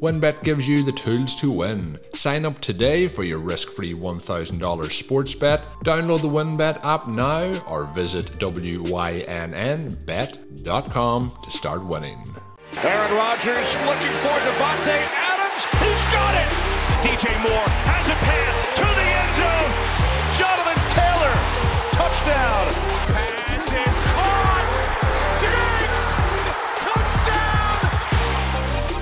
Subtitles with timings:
[0.00, 1.98] WynnBET gives you the tools to win.
[2.14, 5.62] Sign up today for your risk free $1,000 sports bet.
[5.84, 9.22] Download the WynnBET app now or visit WYNNBet.com
[11.42, 12.34] to start winning.
[12.78, 15.64] Aaron Rodgers looking for Davante Adams.
[15.84, 16.48] He's got it.
[17.04, 19.72] DJ Moore has a pass to the end zone.
[20.40, 21.36] Jonathan Taylor,
[21.92, 22.79] touchdown.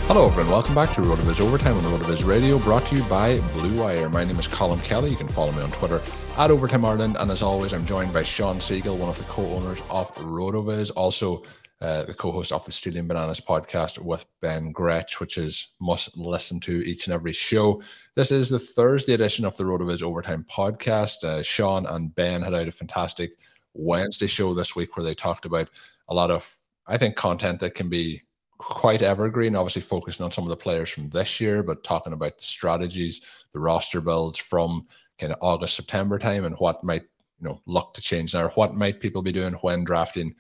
[0.09, 0.51] Hello, everyone.
[0.51, 4.09] Welcome back to RotoViz Overtime on RotoViz Radio, brought to you by Blue Wire.
[4.09, 5.11] My name is Colin Kelly.
[5.11, 6.01] You can follow me on Twitter
[6.39, 7.19] at Overtime Ireland.
[7.21, 10.93] And as always, I'm joined by Sean Siegel, one of the co owners of RotoViz,
[10.97, 11.43] also
[11.83, 16.17] uh, the co host of the Stealing Bananas podcast with Ben Gretch, which is must
[16.17, 17.83] listen to each and every show.
[18.15, 21.23] This is the Thursday edition of the RotoViz Overtime podcast.
[21.23, 23.33] Uh, Sean and Ben had out a fantastic
[23.75, 25.69] Wednesday show this week where they talked about
[26.09, 28.23] a lot of, I think, content that can be
[28.59, 32.37] quite evergreen, obviously focusing on some of the players from this year, but talking about
[32.37, 33.21] the strategies,
[33.53, 34.87] the roster builds from
[35.19, 37.05] kind of August, September time and what might,
[37.41, 40.35] you know, look to change now, what might people be doing when drafting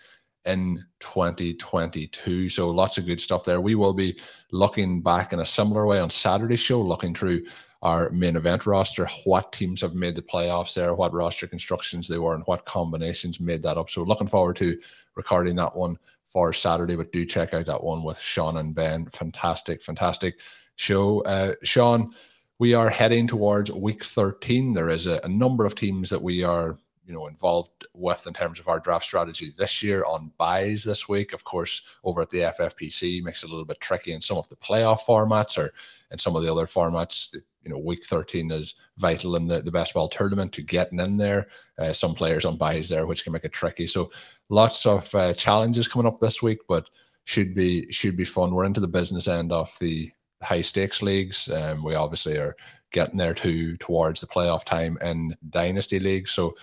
[0.44, 2.48] in 2022.
[2.48, 3.60] So lots of good stuff there.
[3.60, 4.18] We will be
[4.50, 7.44] looking back in a similar way on Saturday's show, looking through
[7.82, 12.18] our main event roster, what teams have made the playoffs there, what roster constructions they
[12.18, 13.88] were, and what combinations made that up.
[13.88, 14.80] So looking forward to
[15.14, 15.96] recording that one
[16.28, 19.08] for Saturday, but do check out that one with Sean and Ben.
[19.12, 20.38] Fantastic, fantastic
[20.76, 21.20] show.
[21.22, 22.12] Uh, Sean,
[22.58, 24.74] we are heading towards week 13.
[24.74, 26.78] There is a, a number of teams that we are
[27.08, 31.08] you know involved with in terms of our draft strategy this year on buys this
[31.08, 31.32] week.
[31.32, 34.48] Of course, over at the FFPC makes it a little bit tricky in some of
[34.48, 35.72] the playoff formats or
[36.10, 37.34] in some of the other formats.
[37.62, 41.16] You know, week 13 is vital in the, the best ball tournament to getting in
[41.16, 41.48] there.
[41.78, 43.86] Uh, some players on buys there, which can make it tricky.
[43.86, 44.10] So
[44.48, 46.88] lots of uh, challenges coming up this week, but
[47.24, 48.54] should be should be fun.
[48.54, 50.10] We're into the business end of the
[50.42, 51.48] high stakes leagues.
[51.50, 52.56] Um, we obviously are
[52.90, 56.30] getting there too towards the playoff time in dynasty leagues.
[56.30, 56.56] So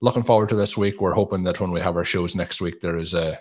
[0.00, 1.00] looking forward to this week.
[1.00, 3.38] We're hoping that when we have our shows next week, there is a,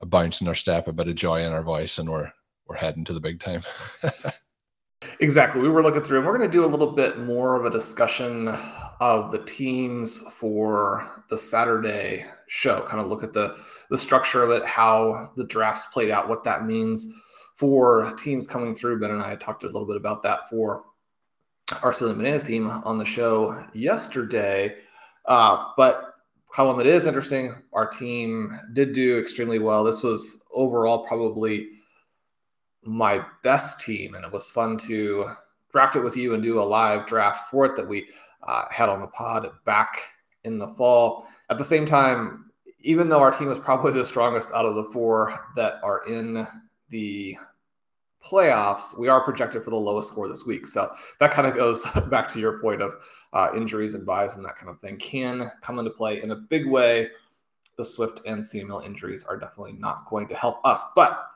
[0.00, 2.32] a bounce in our step, a bit of joy in our voice, and we're
[2.66, 3.62] we're heading to the big time.
[5.20, 5.60] exactly.
[5.60, 7.70] We were looking through, and we're going to do a little bit more of a
[7.70, 8.48] discussion
[9.00, 12.80] of the teams for the Saturday show.
[12.82, 13.56] Kind of look at the
[13.90, 17.14] the structure of it, how the drafts played out, what that means
[17.54, 19.00] for teams coming through.
[19.00, 20.84] Ben and I talked a little bit about that for
[21.82, 24.76] our Stealing Bananas team on the show yesterday.
[25.26, 26.14] Uh, but
[26.52, 27.54] Colin, it is interesting.
[27.72, 29.84] Our team did do extremely well.
[29.84, 31.68] This was overall probably
[32.86, 35.30] my best team, and it was fun to
[35.72, 38.06] draft it with you and do a live draft for it that we
[38.46, 40.00] uh, had on the pod back
[40.44, 41.26] in the fall.
[41.50, 42.50] At the same time,
[42.80, 46.46] even though our team was probably the strongest out of the four that are in
[46.88, 47.36] the
[48.24, 50.66] playoffs, we are projected for the lowest score this week.
[50.66, 50.90] So
[51.20, 52.94] that kind of goes back to your point of
[53.32, 56.36] uh, injuries and buys and that kind of thing can come into play in a
[56.36, 57.10] big way.
[57.76, 61.28] The Swift and CMC injuries are definitely not going to help us, but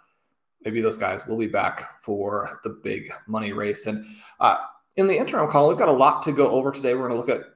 [0.65, 3.87] maybe those guys will be back for the big money race.
[3.87, 4.05] And
[4.41, 4.59] uh,
[4.97, 6.95] in the interim call, we've got a lot to go over today.
[6.95, 7.47] We're going to look at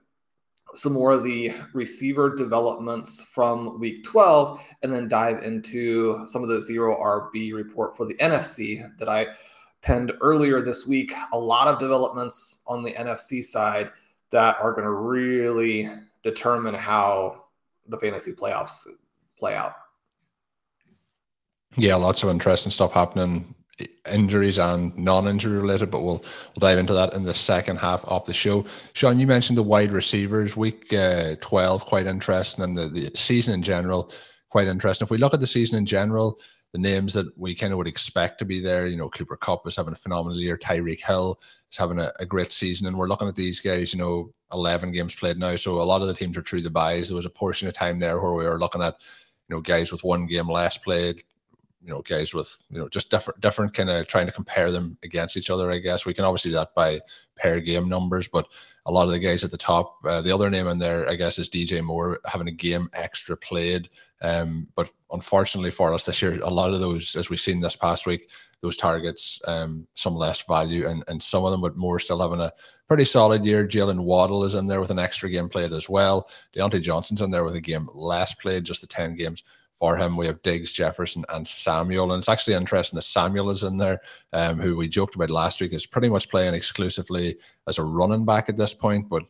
[0.74, 6.48] some more of the receiver developments from week 12 and then dive into some of
[6.48, 9.28] the zero RB report for the NFC that I
[9.82, 11.12] penned earlier this week.
[11.32, 13.92] A lot of developments on the NFC side
[14.30, 15.88] that are going to really
[16.22, 17.44] determine how
[17.86, 18.86] the fantasy playoffs
[19.38, 19.74] play out.
[21.76, 23.54] Yeah, lots of interesting stuff happening
[24.12, 28.24] injuries and non-injury related, but we'll we'll dive into that in the second half of
[28.26, 28.64] the show.
[28.92, 33.54] Sean, you mentioned the wide receivers week uh, twelve, quite interesting, and the, the season
[33.54, 34.12] in general,
[34.50, 35.04] quite interesting.
[35.04, 36.38] If we look at the season in general,
[36.72, 39.66] the names that we kind of would expect to be there, you know, Cooper Kupp
[39.66, 41.40] is having a phenomenal year, Tyreek Hill
[41.72, 44.92] is having a, a great season, and we're looking at these guys, you know, eleven
[44.92, 47.08] games played now, so a lot of the teams are through the buys.
[47.08, 48.96] There was a portion of time there where we were looking at,
[49.48, 51.24] you know, guys with one game less played,
[51.84, 54.96] you know guys with you know just different different kind of trying to compare them
[55.02, 56.06] against each other i guess.
[56.06, 57.00] We can obviously do that by
[57.36, 58.48] pair game numbers but
[58.86, 61.14] a lot of the guys at the top uh, the other name in there i
[61.14, 63.90] guess is dj moore having a game extra played.
[64.22, 67.76] Um, but unfortunately for us this year a lot of those as we've seen this
[67.76, 68.30] past week
[68.62, 72.40] those targets um, some less value and, and some of them but more still having
[72.40, 72.50] a
[72.88, 73.66] pretty solid year.
[73.66, 76.30] Jalen waddle is in there with an extra game played as well.
[76.56, 79.42] Diontae johnson's in there with a game less played just the 10 games
[79.78, 80.16] for him.
[80.16, 82.12] We have Diggs, Jefferson, and Samuel.
[82.12, 84.00] And it's actually interesting that Samuel is in there,
[84.32, 87.36] um, who we joked about last week, is pretty much playing exclusively
[87.66, 89.08] as a running back at this point.
[89.08, 89.24] But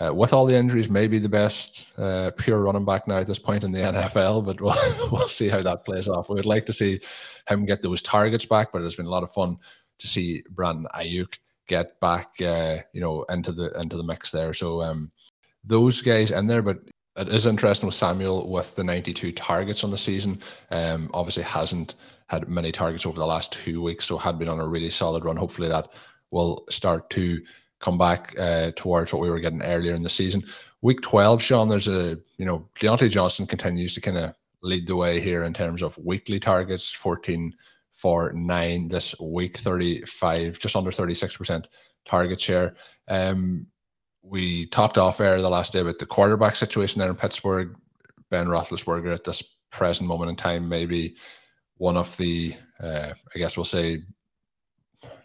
[0.00, 3.38] uh, with all the injuries, maybe the best uh, pure running back now at this
[3.38, 4.44] point in the NFL.
[4.44, 4.74] But we'll,
[5.12, 6.28] we'll see how that plays off.
[6.28, 7.00] We would like to see
[7.48, 9.58] him get those targets back, but it's been a lot of fun
[9.98, 14.52] to see Brandon Aiyuk get back, uh, you know, into the into the mix there.
[14.54, 15.12] So um,
[15.62, 16.78] those guys in there, but
[17.20, 20.40] it is interesting with Samuel with the 92 targets on the season.
[20.70, 21.94] Um, obviously hasn't
[22.28, 25.24] had many targets over the last two weeks, so had been on a really solid
[25.24, 25.36] run.
[25.36, 25.88] Hopefully that
[26.30, 27.40] will start to
[27.80, 30.44] come back uh, towards what we were getting earlier in the season.
[30.82, 34.96] Week 12, Sean, there's a, you know, Diontae Johnson continues to kind of lead the
[34.96, 37.54] way here in terms of weekly targets, 14
[37.92, 41.66] for nine this week, 35, just under 36%
[42.04, 42.74] target share.
[43.08, 43.66] Um,
[44.30, 47.76] we talked off air the last day about the quarterback situation there in Pittsburgh.
[48.30, 49.42] Ben Roethlisberger at this
[49.72, 51.16] present moment in time, maybe
[51.78, 54.02] one of the, uh, I guess we'll say,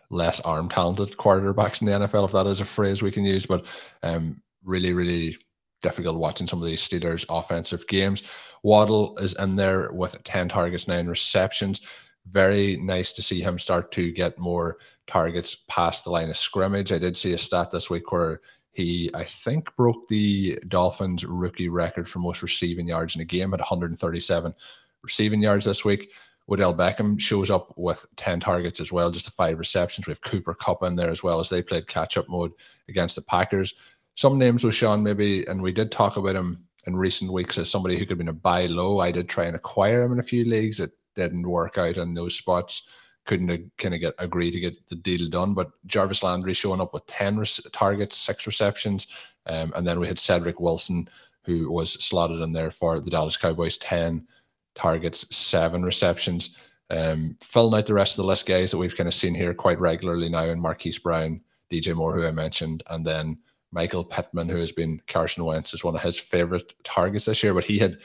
[0.09, 3.45] less arm talented quarterbacks in the NFL, if that is a phrase we can use.
[3.45, 3.67] But
[4.01, 5.37] um, really, really
[5.83, 8.23] difficult watching some of these Steelers offensive games.
[8.63, 11.81] Waddle is in there with 10 targets, nine receptions.
[12.27, 16.91] Very nice to see him start to get more targets past the line of scrimmage.
[16.91, 18.41] I did see a stat this week where
[18.75, 23.53] he, I think, broke the Dolphins rookie record for most receiving yards in a game
[23.53, 24.53] at 137
[25.01, 26.11] receiving yards this week.
[26.49, 30.05] Odell Beckham shows up with 10 targets as well, just the five receptions.
[30.05, 32.51] We have Cooper Kupp in there as well as they played catch up mode
[32.89, 33.75] against the Packers.
[34.15, 37.71] Some names with Sean, maybe, and we did talk about him in recent weeks as
[37.71, 38.99] somebody who could have been a buy low.
[38.99, 40.81] I did try and acquire him in a few leagues.
[40.81, 42.83] It didn't work out in those spots
[43.25, 45.53] couldn't kind of get agree to get the deal done.
[45.53, 49.07] But Jarvis Landry showing up with 10 targets, six receptions.
[49.47, 51.09] Um, and then we had Cedric Wilson,
[51.43, 54.27] who was slotted in there for the Dallas Cowboys, 10
[54.75, 56.57] targets, seven receptions.
[56.91, 59.53] Um, filling out the rest of the list, guys that we've kind of seen here
[59.53, 63.39] quite regularly now in Marquise Brown, DJ Moore, who I mentioned, and then
[63.71, 67.53] Michael Pittman, who has been Carson Wentz, is one of his favorite targets this year.
[67.53, 67.97] But he had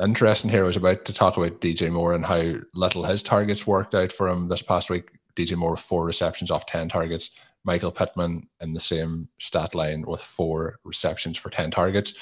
[0.00, 0.64] interesting here.
[0.64, 4.12] I was about to talk about DJ Moore and how little his targets worked out
[4.12, 5.10] for him this past week.
[5.36, 7.30] DJ Moore four receptions off 10 targets.
[7.64, 12.14] Michael Pittman in the same stat line with four receptions for 10 targets.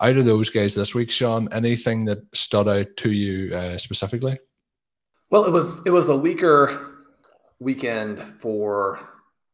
[0.00, 4.38] Out of those guys this week, Sean, anything that stood out to you uh, specifically?
[5.30, 7.04] Well, it was it was a weaker
[7.60, 8.98] weekend for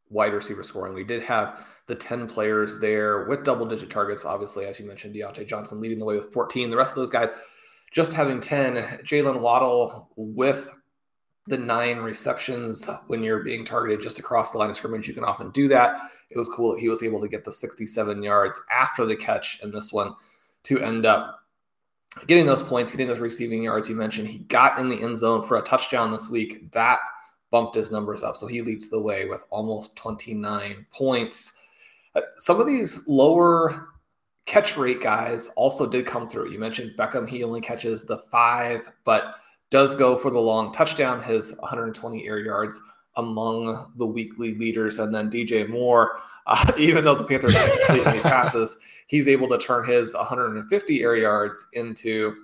[0.09, 0.95] wide receiver scoring.
[0.95, 4.25] We did have the 10 players there with double digit targets.
[4.25, 6.71] Obviously, as you mentioned, Diontae Johnson leading the way with 14.
[6.71, 7.31] The rest of those guys
[7.97, 8.75] just having 10,
[9.05, 10.71] Jalen Waddle with
[11.47, 15.09] the nine receptions when you're being targeted just across the line of scrimmage.
[15.09, 16.11] You can often do that.
[16.29, 19.61] It was cool that he was able to get the 67 yards after the catch
[19.63, 20.15] in this one
[20.65, 21.41] to end up
[22.27, 23.89] getting those points, getting those receiving yards.
[23.89, 26.71] You mentioned he got in the end zone for a touchdown this week.
[26.73, 26.99] That
[27.51, 28.37] bumped his numbers up.
[28.37, 31.63] So he leads the way with almost 29 points.
[32.15, 33.89] Uh, some of these lower
[34.47, 36.51] catch rate guys also did come through.
[36.51, 39.35] You mentioned Beckham, he only catches the five, but
[39.71, 42.81] does go for the long touchdown, his 120 air yards
[43.17, 44.99] among the weekly leaders.
[45.01, 49.85] And then DJ Moore, uh, even though the Panthers completely passes, he's able to turn
[49.85, 52.35] his 150 air yards into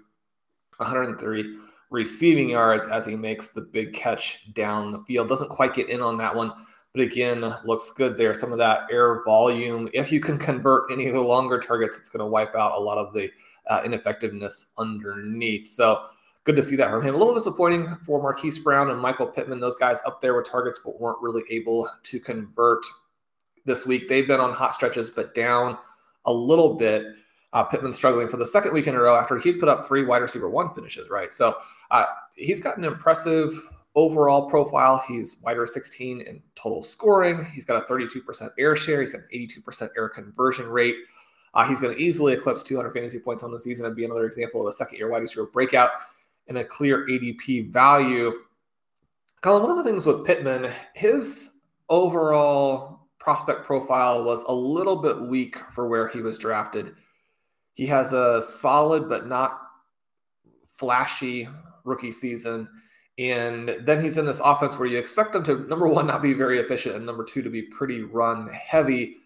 [0.79, 1.59] 103
[1.91, 5.29] receiving yards as he makes the big catch down the field.
[5.29, 6.53] Doesn't quite get in on that one
[6.95, 8.35] but again, looks good there.
[8.35, 9.89] Some of that air volume.
[9.95, 12.81] If you can convert any of the longer targets, it's going to wipe out a
[12.81, 13.31] lot of the
[13.69, 15.67] uh, ineffectiveness underneath.
[15.67, 16.07] So,
[16.45, 17.15] good to see that from him.
[17.15, 20.81] A little disappointing for Marquise Brown and Michael Pittman, those guys up there with targets,
[20.85, 22.85] but weren't really able to convert
[23.65, 24.09] this week.
[24.09, 25.79] They've been on hot stretches, but down
[26.25, 27.07] a little bit.
[27.53, 30.05] Uh, Pittman struggling for the second week in a row after he'd put up three
[30.05, 31.33] wide receiver one finishes, right?
[31.35, 31.57] So
[31.91, 33.53] uh, he's got an impressive
[33.95, 35.03] overall profile.
[35.07, 37.45] He's wider 16 in total scoring.
[37.53, 39.01] He's got a 32% air share.
[39.01, 40.97] He's got an 82% air conversion rate.
[41.55, 44.25] Uh, he's going to easily eclipse 200 fantasy points on the season and be another
[44.25, 45.91] example of a second year wide receiver breakout
[46.49, 48.33] and a clear ADP value.
[49.43, 51.59] Colin, one of the things with Pittman, his
[51.89, 56.95] overall prospect profile was a little bit weak for where he was drafted.
[57.75, 59.61] He has a solid but not
[60.65, 61.49] flashy
[61.85, 62.69] rookie season.
[63.19, 66.33] And then he's in this offense where you expect them to, number one, not be
[66.33, 69.17] very efficient, and number two, to be pretty run heavy.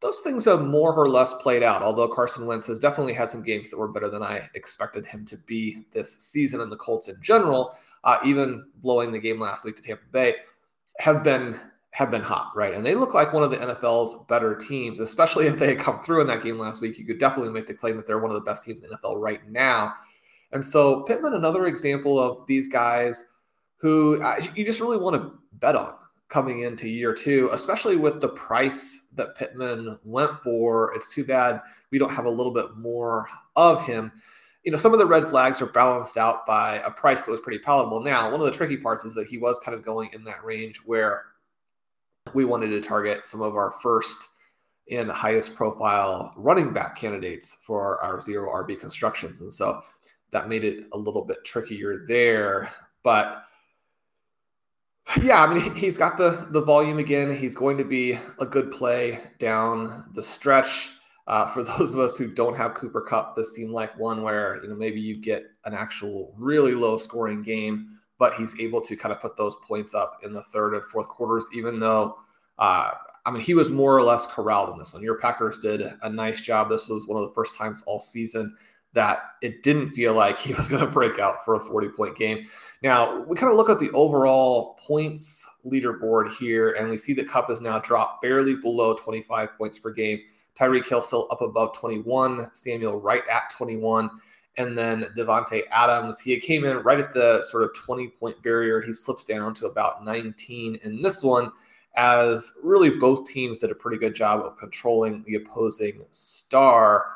[0.00, 3.42] Those things have more or less played out, although Carson Wentz has definitely had some
[3.42, 6.60] games that were better than I expected him to be this season.
[6.60, 10.34] And the Colts in general, uh, even blowing the game last week to Tampa Bay,
[10.98, 11.58] have been
[11.92, 12.74] have been hot, right?
[12.74, 16.00] And they look like one of the NFL's better teams, especially if they had come
[16.00, 16.98] through in that game last week.
[16.98, 18.98] You could definitely make the claim that they're one of the best teams in the
[18.98, 19.94] NFL right now.
[20.52, 23.24] And so Pittman, another example of these guys
[23.76, 24.22] who
[24.54, 25.94] you just really want to bet on
[26.28, 30.92] coming into year two, especially with the price that Pittman went for.
[30.94, 34.10] It's too bad we don't have a little bit more of him.
[34.64, 37.40] You know, some of the red flags are balanced out by a price that was
[37.40, 38.00] pretty palatable.
[38.00, 40.44] Now, one of the tricky parts is that he was kind of going in that
[40.44, 41.26] range where
[42.34, 44.30] we wanted to target some of our first
[44.90, 49.40] and highest profile running back candidates for our zero RB constructions.
[49.40, 49.82] And so
[50.32, 52.68] that made it a little bit trickier there.
[53.04, 53.45] But
[55.22, 57.34] yeah, I mean, he's got the the volume again.
[57.34, 60.90] He's going to be a good play down the stretch.
[61.26, 64.60] Uh, for those of us who don't have Cooper Kupp, this seemed like one where
[64.62, 68.96] you know maybe you get an actual really low scoring game, but he's able to
[68.96, 72.16] kind of put those points up in the third and fourth quarters, even though.
[72.58, 72.90] Uh,
[73.26, 75.02] I mean, he was more or less corralled in this one.
[75.02, 76.70] Your Packers did a nice job.
[76.70, 78.56] This was one of the first times all season
[78.92, 82.16] that it didn't feel like he was going to break out for a 40 point
[82.16, 82.46] game.
[82.82, 87.28] Now, we kind of look at the overall points leaderboard here, and we see that
[87.28, 90.20] Kupp has now dropped barely below 25 points per game.
[90.58, 94.10] Tyreek Hill still up above 21, Samuel right at 21,
[94.58, 96.20] and then Davante Adams.
[96.20, 98.80] He came in right at the sort of 20 point barrier.
[98.80, 101.52] He slips down to about 19 in this one,
[101.96, 107.06] as really both teams did a pretty good job of controlling the opposing star.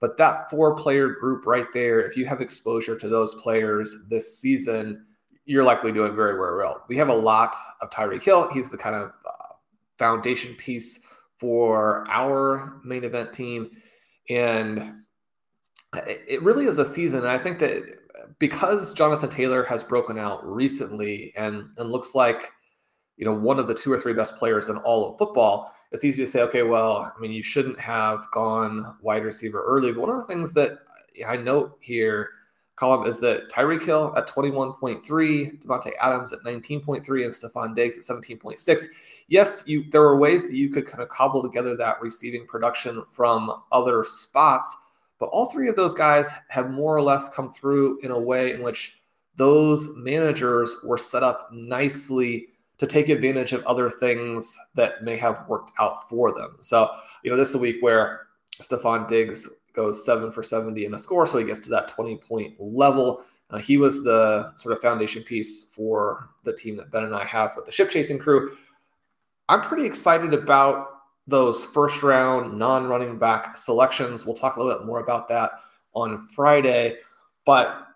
[0.00, 4.38] But that four player group right there, if you have exposure to those players this
[4.38, 5.06] season,
[5.48, 6.84] you're likely doing very, very well.
[6.88, 8.50] We have a lot of Tyreek Hill.
[8.52, 9.54] He's the kind of uh,
[9.98, 11.02] foundation piece
[11.38, 13.70] for our main event team.
[14.28, 14.92] And
[16.06, 17.24] it really is a season.
[17.24, 17.98] I think that
[18.38, 22.50] because Jonathan Taylor has broken out recently and, and looks like,
[23.16, 26.04] you know, one of the two or three best players in all of football, it's
[26.04, 29.92] easy to say, okay, well, I mean, you shouldn't have gone wide receiver early.
[29.92, 30.72] But one of the things that
[31.26, 32.28] I note here
[32.78, 35.02] Colin is that Tyreek Hill at 21.3,
[35.64, 38.84] Davante Adams at 19.3, and Stefon Diggs at 17.6.
[39.28, 43.04] Yes, you there were ways that you could kind of cobble together that receiving production
[43.10, 44.76] from other spots,
[45.18, 48.52] but all three of those guys have more or less come through in a way
[48.52, 49.00] in which
[49.36, 55.44] those managers were set up nicely to take advantage of other things that may have
[55.48, 56.56] worked out for them.
[56.60, 56.90] So,
[57.22, 58.28] you know, this is a week where
[58.60, 61.24] Stefon Diggs goes seven for 70 in a score.
[61.24, 63.22] So he gets to that 20 point level.
[63.50, 67.24] Uh, he was the sort of foundation piece for the team that Ben and I
[67.24, 68.56] have with the ship chasing crew.
[69.48, 70.88] I'm pretty excited about
[71.28, 74.26] those first round non running back selections.
[74.26, 75.52] We'll talk a little bit more about that
[75.94, 76.96] on Friday.
[77.46, 77.86] But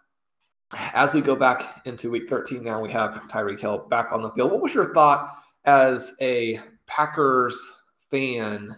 [0.95, 4.31] as we go back into week 13 now, we have Tyreek Hill back on the
[4.31, 4.53] field.
[4.53, 7.75] What was your thought as a Packers
[8.09, 8.77] fan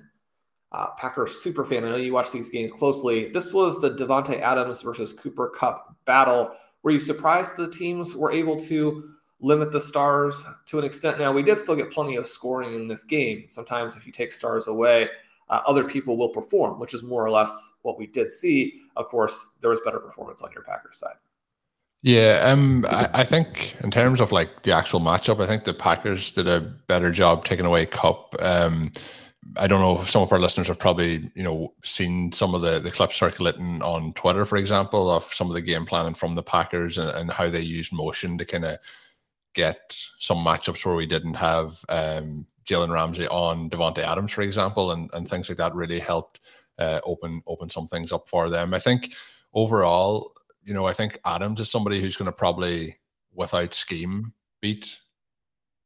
[0.75, 1.85] uh, Packers super fan.
[1.85, 3.28] I know you watch these games closely.
[3.28, 6.52] This was the Davante Adams versus Cooper Kupp battle.
[6.83, 11.21] Were you surprised the teams were able to limit the stars to an extent?
[11.21, 13.45] Now, we did still get plenty of scoring in this game.
[13.49, 15.09] Sometimes, if you take stars away,
[15.49, 18.81] uh, other people will perform, which is more or less what we did see.
[18.97, 21.16] Of course, there was better performance on your Packers side.
[22.02, 25.73] Yeah, um, I, I, think in terms of like the actual matchup, I think the
[25.73, 28.35] Packers did a better job taking away Kupp.
[28.40, 28.93] Um,
[29.57, 32.63] I don't know if some of our listeners have probably, you know, seen some of
[32.63, 36.35] the, the clips circulating on Twitter, for example, of some of the game planning from
[36.35, 38.79] the Packers and, and how they used motion to kind of
[39.55, 44.93] get some matchups where we didn't have um, Jalen Ramsey on Davante Adams, for example,
[44.93, 46.41] and, and things like that really helped
[46.79, 48.75] uh, open open some things up for them.
[48.75, 49.15] I think
[49.53, 50.33] overall,
[50.65, 52.99] you know, I think Adams is somebody who's going to probably,
[53.33, 54.99] without scheme, beat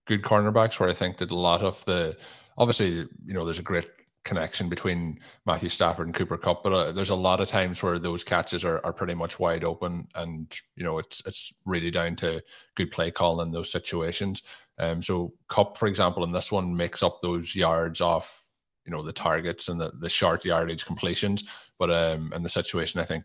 [0.07, 0.81] good cornerbacks.
[0.81, 2.17] Where I think that a lot of the,
[2.59, 3.89] obviously, you know, there's a great
[4.25, 7.99] connection between Matthew Stafford and Cooper Kupp, but uh, there's a lot of times where
[7.99, 12.17] those catches are, are pretty much wide open, and you know, it's it's really down
[12.17, 12.43] to
[12.75, 14.43] good play call in those situations.
[14.79, 18.45] Um, so Kupp, for example, in this one makes up those yards off,
[18.85, 21.45] you know, the targets and the, the short yardage completions.
[21.79, 23.25] But um, in the situation, I think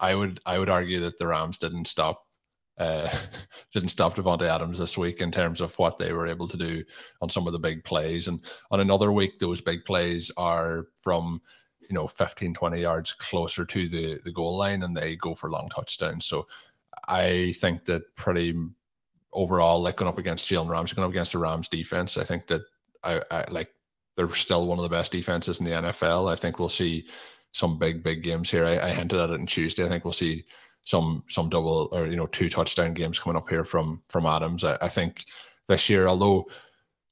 [0.00, 2.26] I would I would argue that the Rams didn't stop
[2.78, 3.08] uh,
[3.72, 6.84] didn't stop Davante Adams this week in terms of what they were able to do
[7.20, 8.28] on some of the big plays.
[8.28, 11.40] And on another week, those big plays are from
[11.80, 15.50] you know 15, 20 yards closer to the the goal line, and they go for
[15.50, 16.26] long touchdowns.
[16.26, 16.46] So
[17.08, 18.54] I think that pretty
[19.32, 22.46] overall, like going up against Jalen Rams, going up against the Rams defense, I think
[22.46, 22.62] that
[23.02, 23.70] I, I like
[24.16, 26.30] they're still one of the best defenses in the NFL.
[26.30, 27.06] I think we'll see
[27.52, 28.64] some big, big games here.
[28.64, 29.84] I, I hinted at it on Tuesday.
[29.84, 30.44] I think we'll see
[30.84, 34.64] some some double or you know two touchdown games coming up here from from Adams.
[34.64, 35.24] I, I think
[35.66, 36.46] this year, although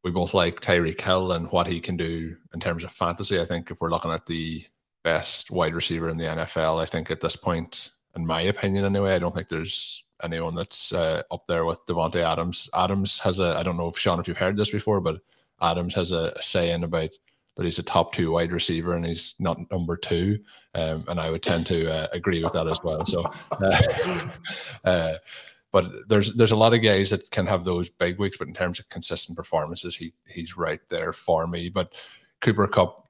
[0.05, 3.45] we both like Tyreek Hill and what he can do in terms of fantasy, I
[3.45, 4.65] think if we're looking at the
[5.05, 9.15] best wide receiver in the NFL, I think at this point, in my opinion anyway,
[9.15, 12.69] I don't think there's anyone that's uh, up there with Davante Adams.
[12.75, 15.21] Adams has a I don't know if Sean if you've heard this before, but
[15.61, 17.11] Adams has a, a saying about
[17.57, 20.39] that he's a top two wide receiver and he's not number two.
[20.75, 23.05] Um, and I would tend to uh, agree with that as well.
[23.05, 24.29] So, uh,
[24.85, 25.15] uh,
[25.71, 28.55] but there's there's a lot of guys that can have those big weeks, but in
[28.55, 31.69] terms of consistent performances, he he's right there for me.
[31.69, 31.95] But
[32.41, 33.09] Cooper Kupp,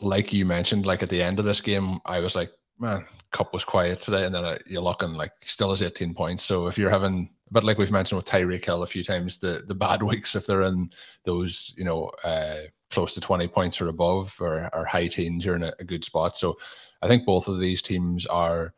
[0.00, 3.52] like you mentioned, like at the end of this game, I was like, man, Kupp
[3.52, 6.44] was quiet today, and then uh, you're looking like still has 18 points.
[6.44, 9.62] So if you're having, but like we've mentioned with Tyreek Hill a few times, the
[9.66, 10.90] the bad weeks if they're in
[11.24, 15.56] those, you know, uh, close to 20 points or above, or, or high teens, you're
[15.56, 16.36] in a, a, good spot.
[16.36, 16.58] So
[17.02, 18.72] I think both of these teams are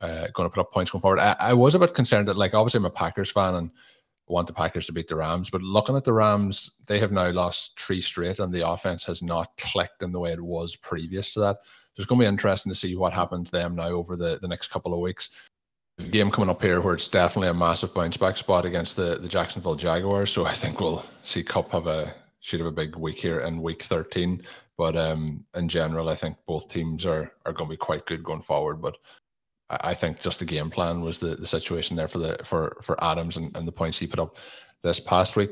[0.00, 1.20] uh, going to put up points going forward.
[1.20, 3.70] I, I was a bit concerned that, like, obviously I'm a Packers fan and
[4.28, 7.30] want the Packers to beat the Rams, but looking at the Rams, they have now
[7.30, 11.32] lost three straight, and the offense has not clicked in the way it was previous
[11.32, 13.88] to that So it's going to be interesting to see what happens to them now
[13.88, 15.30] over the, the next couple of weeks.
[16.10, 19.28] game coming up here where it's definitely a massive bounce back spot against the, the
[19.28, 20.32] Jacksonville Jaguars.
[20.32, 22.12] So I think we'll see Kupp have a
[22.46, 24.40] should have a big week here in week 13.
[24.78, 28.22] But um, in general, I think both teams are are going to be quite good
[28.22, 28.80] going forward.
[28.80, 28.96] But
[29.68, 32.76] I, I think just the game plan was the, the situation there for the for
[32.82, 34.36] for Adams and, and the points he put up
[34.82, 35.50] this past week.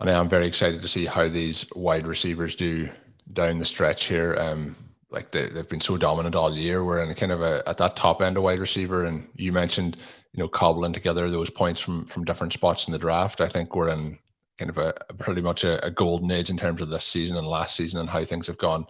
[0.00, 2.88] And I am very excited to see how these wide receivers do
[3.34, 4.34] down the stretch here.
[4.38, 4.74] Um,
[5.10, 6.82] like they, they've been so dominant all year.
[6.82, 9.52] We're in a kind of a at that top end of wide receiver, and you
[9.52, 9.98] mentioned
[10.32, 13.42] you know cobbling together those points from from different spots in the draft.
[13.42, 14.18] I think we're in
[14.58, 17.46] kind of a, pretty much a, a, golden age in terms of this season and
[17.46, 18.84] last season and how things have gone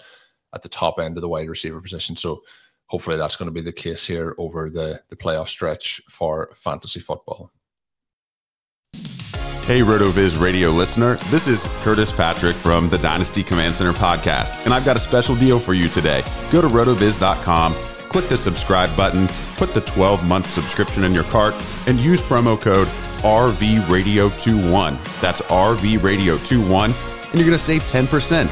[0.54, 2.16] at the top end of the wide receiver position.
[2.16, 2.42] So
[2.86, 7.00] hopefully that's going to be the case here over the the playoff stretch for fantasy
[7.00, 7.50] football.
[9.64, 11.14] Hey, RotoViz radio listener.
[11.30, 15.36] This is Curtis Patrick from the Dynasty Command Center podcast, and I've got a special
[15.36, 16.24] deal for you today.
[16.50, 17.74] Go to rotoviz.com,
[18.08, 21.54] click the subscribe button, put the 12 month subscription in your cart,
[21.86, 22.88] and use promo code
[23.22, 25.20] RVRadio21.
[25.20, 28.48] That's RVRadio21, and you're going to save 10%.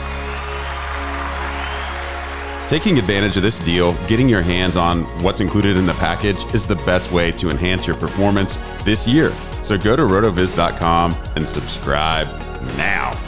[2.68, 6.66] Taking advantage of this deal, getting your hands on what's included in the package is
[6.66, 9.32] the best way to enhance your performance this year.
[9.60, 12.28] So go to rotoviz.com and subscribe
[12.76, 13.18] now.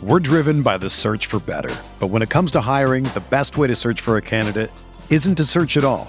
[0.00, 1.74] We're driven by the search for better.
[1.98, 4.70] But when it comes to hiring, the best way to search for a candidate
[5.10, 6.08] isn't to search at all.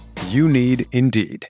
[0.29, 1.49] You need Indeed.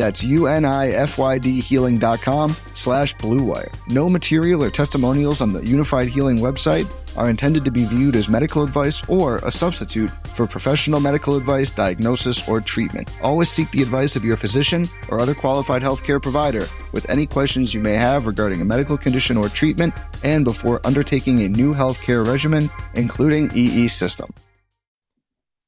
[0.00, 3.70] That's U-N-I-F-Y-D healing.com slash bluewire.
[3.88, 8.26] No material or testimonials on the Unifyd Healing website are intended to be viewed as
[8.26, 13.10] medical advice or a substitute for professional medical advice, diagnosis, or treatment.
[13.20, 17.74] Always seek the advice of your physician or other qualified healthcare provider with any questions
[17.74, 19.92] you may have regarding a medical condition or treatment
[20.24, 24.32] and before undertaking a new healthcare regimen, including EE system.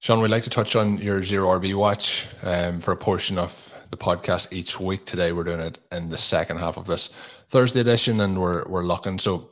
[0.00, 3.71] Sean, we'd like to touch on your zero RB watch um, for a portion of
[3.92, 5.04] the podcast each week.
[5.04, 7.10] Today we're doing it in the second half of this
[7.50, 9.18] Thursday edition, and we're we're looking.
[9.18, 9.50] So,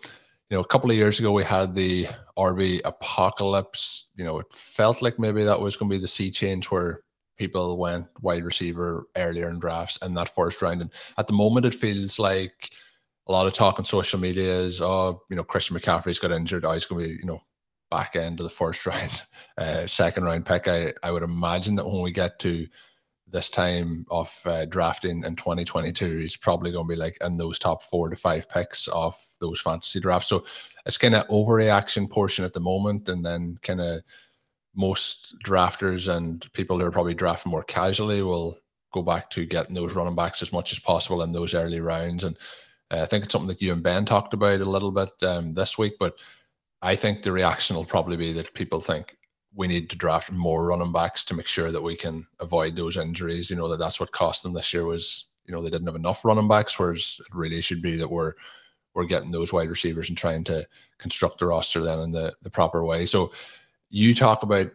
[0.49, 4.09] you know, a couple of years ago we had the RB apocalypse.
[4.17, 7.03] You know, it felt like maybe that was going to be the sea change where
[7.37, 10.81] people went wide receiver earlier in drafts in that first round.
[10.81, 12.71] And at the moment, it feels like
[13.29, 16.65] a lot of talk on social media is, oh, you know, Christian McCaffrey's got injured.
[16.65, 17.43] Oh, he's going to be, you know,
[17.91, 19.23] back end of the first round,
[19.59, 20.67] uh, second round pick.
[20.67, 22.67] I, I would imagine that when we get to
[23.31, 27.59] this time of uh, drafting in 2022 is probably going to be like in those
[27.59, 30.29] top four to five picks of those fantasy drafts.
[30.29, 30.45] So
[30.87, 34.03] it's kind of overreaction portion at the moment and then kind of
[34.75, 38.59] most drafters and people who are probably drafting more casually will
[38.93, 42.25] go back to getting those running backs as much as possible in those early rounds.
[42.25, 42.37] And
[42.91, 45.55] uh, i think it's something that you and ben talked about a little bit um,
[45.55, 46.15] this week but
[46.83, 49.17] i think the reaction will probably be that people think
[49.55, 52.97] we need to draft more running backs to make sure that we can avoid those
[52.97, 53.51] injuries.
[53.51, 55.97] You know that that's what cost them this year was you know they didn't have
[55.97, 58.35] enough running backs, whereas it really should be that we're
[58.95, 60.67] we're getting those wide receivers and trying to
[60.99, 63.07] construct the roster then in the the proper way.
[63.07, 63.33] So
[63.91, 64.71] you talk about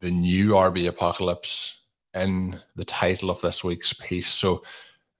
[0.00, 1.82] the new RB apocalypse
[2.14, 4.28] in the title of this week's piece.
[4.28, 4.62] So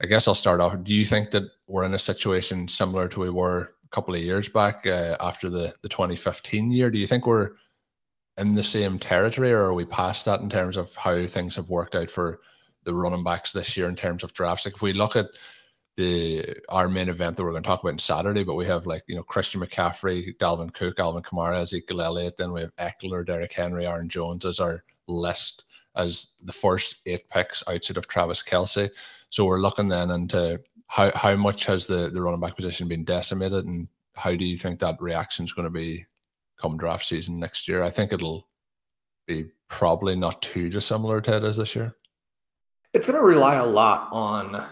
[0.02, 0.82] I guess I'll start off.
[0.82, 4.20] Do you think that we're in a situation similar to we were a couple of
[4.20, 6.90] years back uh, after the the 2015 year?
[6.90, 7.52] Do you think we're
[8.38, 11.68] in the same territory, or are we past that in terms of how things have
[11.68, 12.40] worked out for
[12.84, 14.64] the running backs this year in terms of drafts?
[14.64, 15.26] Like if we look at
[15.96, 18.86] the our main event that we're going to talk about on Saturday, but we have
[18.86, 23.26] like you know Christian McCaffrey, Dalvin Cook, Alvin Kamara, Ezekiel Elliott, then we have Ekeler,
[23.26, 25.64] Derrick Henry, Aaron Jones as our list
[25.96, 28.90] as the first eight picks outside of Travis Kelce.
[29.28, 33.04] So we're looking then into how how much has the the running back position been
[33.04, 36.06] decimated, and how do you think that reaction is going to be
[36.60, 37.82] come draft season next year.
[37.82, 38.48] I think it'll
[39.26, 41.96] be probably not too dissimilar to it as this year.
[42.92, 44.66] It's going to rely a lot on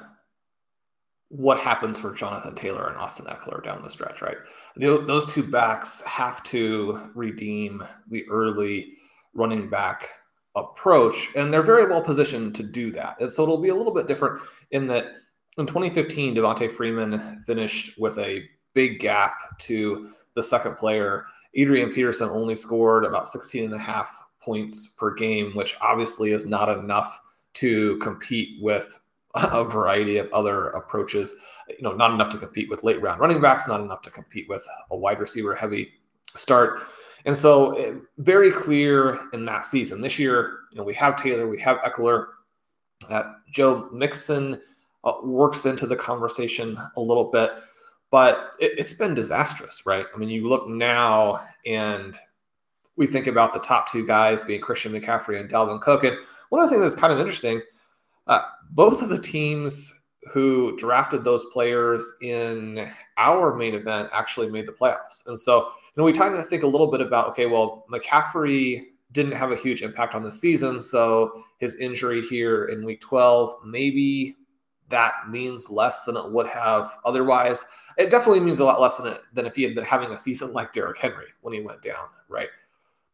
[1.28, 4.38] what happens for Jonathan Taylor and Austin Ekeler down the stretch, right?
[4.76, 8.94] Those two backs have to redeem the early
[9.34, 10.08] running back
[10.56, 13.20] approach, and they're very well positioned to do that.
[13.20, 15.12] And so it'll be a little bit different in that
[15.58, 21.26] in 2015, Devonta Freeman finished with a big gap to the second player
[21.58, 26.46] Adrian Peterson only scored about 16 and a half points per game, which obviously is
[26.46, 27.20] not enough
[27.54, 29.00] to compete with
[29.34, 31.36] a variety of other approaches.
[31.68, 34.48] You know, not enough to compete with late round running backs, not enough to compete
[34.48, 35.92] with a wide receiver heavy
[36.34, 36.80] start.
[37.24, 40.00] And so, eh, very clear in that season.
[40.00, 42.26] This year, you know, we have Taylor, we have Ekeler.
[43.08, 44.60] That Joe Mixon
[45.04, 47.52] uh, works into the conversation a little bit
[48.10, 50.06] but it, has been disastrous, right?
[50.14, 52.18] I mean, you look now and
[52.96, 56.04] we think about the top two guys being Christian McCaffrey and Dalvin Cook.
[56.04, 56.16] And
[56.48, 57.62] one of the things that's kind of interesting,
[58.26, 58.40] uh,
[58.70, 64.72] both of the teams who drafted those players in our main event actually made the
[64.72, 65.26] playoffs.
[65.26, 68.84] And so, you know, we tend to think a little bit about, okay, well, McCaffrey
[69.12, 70.80] didn't have a huge impact on the season.
[70.80, 74.36] So his injury here in week 12, maybe
[74.88, 77.64] that means less than it would have otherwise.
[77.98, 80.18] It definitely means a lot less than it, than if he had been having a
[80.18, 82.48] season like Derrick Henry when he went down, right?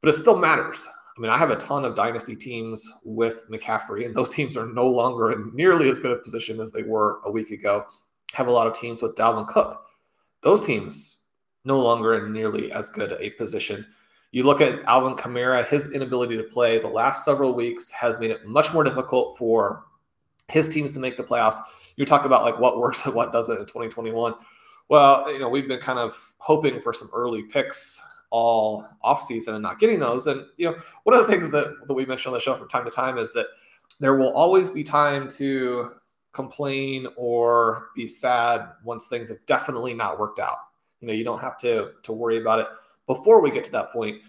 [0.03, 0.87] But it still matters.
[1.17, 4.67] I mean, I have a ton of dynasty teams with McCaffrey, and those teams are
[4.67, 7.87] no longer in nearly as good a position as they were a week ago.
[7.89, 9.87] I Have a lot of teams with Dalvin Cook.
[10.43, 11.23] Those teams
[11.65, 13.87] no longer in nearly as good a position.
[14.33, 18.31] You look at Alvin Kamara, his inability to play the last several weeks has made
[18.31, 19.85] it much more difficult for
[20.49, 21.57] his teams to make the playoffs.
[21.97, 24.35] You talk about like what works and what doesn't in 2021.
[24.89, 29.63] Well, you know, we've been kind of hoping for some early picks all offseason and
[29.63, 30.27] not getting those.
[30.27, 32.69] And, you know, one of the things that, that we mentioned on the show from
[32.69, 33.47] time to time is that
[34.01, 35.93] there will always be time to
[36.33, 40.57] complain or be sad once things have definitely not worked out.
[41.01, 42.67] You know, you don't have to to worry about it
[43.07, 44.21] before we get to that point.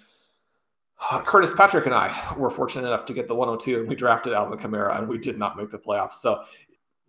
[1.12, 4.34] Uh, Curtis Patrick and I were fortunate enough to get the 102 and we drafted
[4.34, 6.14] Alvin Kamara and we did not make the playoffs.
[6.14, 6.44] So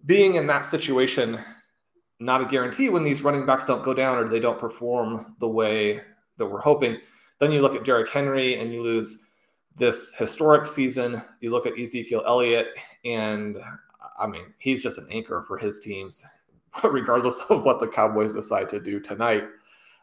[0.06, 1.38] being in that situation,
[2.18, 5.48] not a guarantee when these running backs don't go down or they don't perform the
[5.48, 6.00] way
[6.38, 6.98] that we're hoping.
[7.38, 9.24] Then you look at Derrick Henry and you lose
[9.76, 11.20] this historic season.
[11.40, 12.68] You look at Ezekiel Elliott,
[13.04, 13.58] and
[14.18, 16.24] I mean, he's just an anchor for his teams,
[16.84, 19.44] regardless of what the Cowboys decide to do tonight.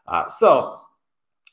[0.06, 0.80] Uh, so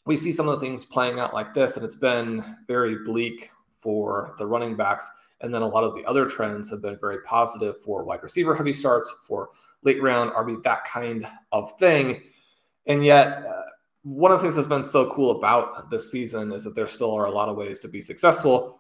[0.06, 3.50] we see some of the things playing out like this, and it's been very bleak
[3.80, 5.10] for the running backs.
[5.42, 8.54] And then a lot of the other trends have been very positive for wide receiver
[8.54, 9.50] heavy starts, for
[9.84, 12.22] late round RB, that kind of thing.
[12.86, 13.62] And yet, uh,
[14.04, 17.14] one of the things that's been so cool about this season is that there still
[17.14, 18.80] are a lot of ways to be successful.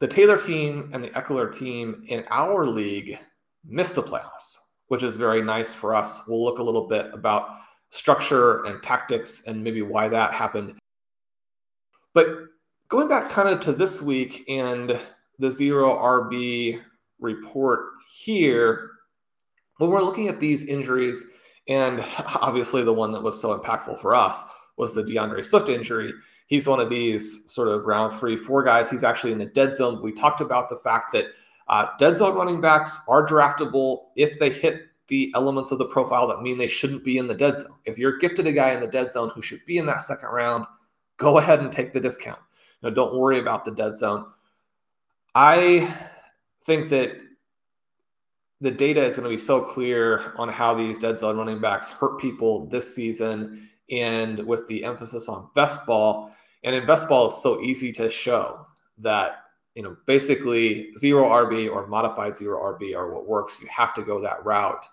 [0.00, 3.18] The Taylor team and the Ekeler team in our league
[3.64, 6.22] missed the playoffs, which is very nice for us.
[6.28, 7.48] We'll look a little bit about
[7.90, 10.78] structure and tactics and maybe why that happened.
[12.12, 12.28] But
[12.88, 14.98] going back kind of to this week and
[15.38, 16.80] the zero RB
[17.20, 18.90] report here,
[19.78, 21.26] when we're looking at these injuries,
[21.66, 22.04] and
[22.40, 24.42] obviously the one that was so impactful for us
[24.76, 26.12] was the D'Andre Swift injury.
[26.46, 28.90] He's one of these sort of round three, four guys.
[28.90, 30.02] He's actually in the dead zone.
[30.02, 31.26] We talked about the fact that
[31.68, 36.26] uh, dead zone running backs are draftable if they hit the elements of the profile
[36.28, 37.74] that mean they shouldn't be in the dead zone.
[37.84, 40.30] If you're gifted a guy in the dead zone who should be in that second
[40.30, 40.64] round,
[41.16, 42.38] go ahead and take the discount.
[42.82, 44.26] Know, don't worry about the dead zone.
[45.34, 45.92] I
[46.64, 47.12] think that
[48.60, 51.90] the data is going to be so clear on how these dead zone running backs
[51.90, 56.34] hurt people this season and with the emphasis on best ball.
[56.64, 58.66] And in best ball it's so easy to show
[58.98, 59.44] that
[59.74, 63.60] you know basically zero rb or modified zero rb are what works.
[63.60, 64.86] You have to go that route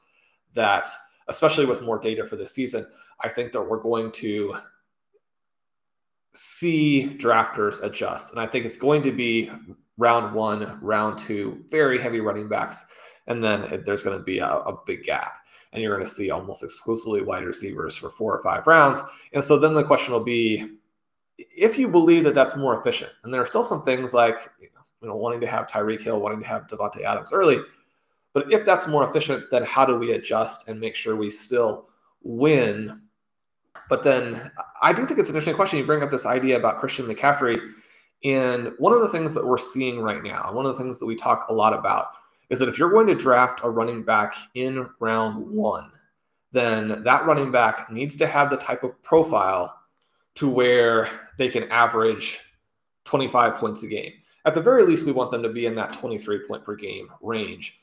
[0.53, 0.87] that
[1.27, 2.85] especially with more data for this season
[3.21, 4.55] i think that we're going to
[6.33, 8.29] see drafters adjust.
[8.29, 9.51] And i think it's going to be
[9.97, 12.85] round one round two very heavy running backs
[13.27, 15.33] and then there's going to be a, a big gap
[15.73, 19.01] and you're going to see almost exclusively wide receivers for four or five rounds
[19.33, 20.77] and so then the question will be
[21.37, 25.07] if you believe that that's more efficient and there are still some things like you
[25.07, 27.57] know, wanting to have Tyreek Hill wanting to have Davante Adams early
[28.33, 31.89] but if that's more efficient then how do we adjust and make sure we still
[32.23, 33.01] win
[33.89, 35.79] but then I do think it's an interesting question.
[35.79, 37.59] You bring up this idea about Christian McCaffrey.
[38.23, 41.05] And one of the things that we're seeing right now, one of the things that
[41.05, 42.07] we talk a lot about
[42.49, 45.91] is that if you're going to draft a running back in round one,
[46.51, 49.77] then that running back needs to have the type of profile
[50.35, 52.39] to where they can average
[53.05, 54.13] 25 points a game.
[54.45, 57.09] At the very least, we want them to be in that 23 point per game
[57.21, 57.79] range.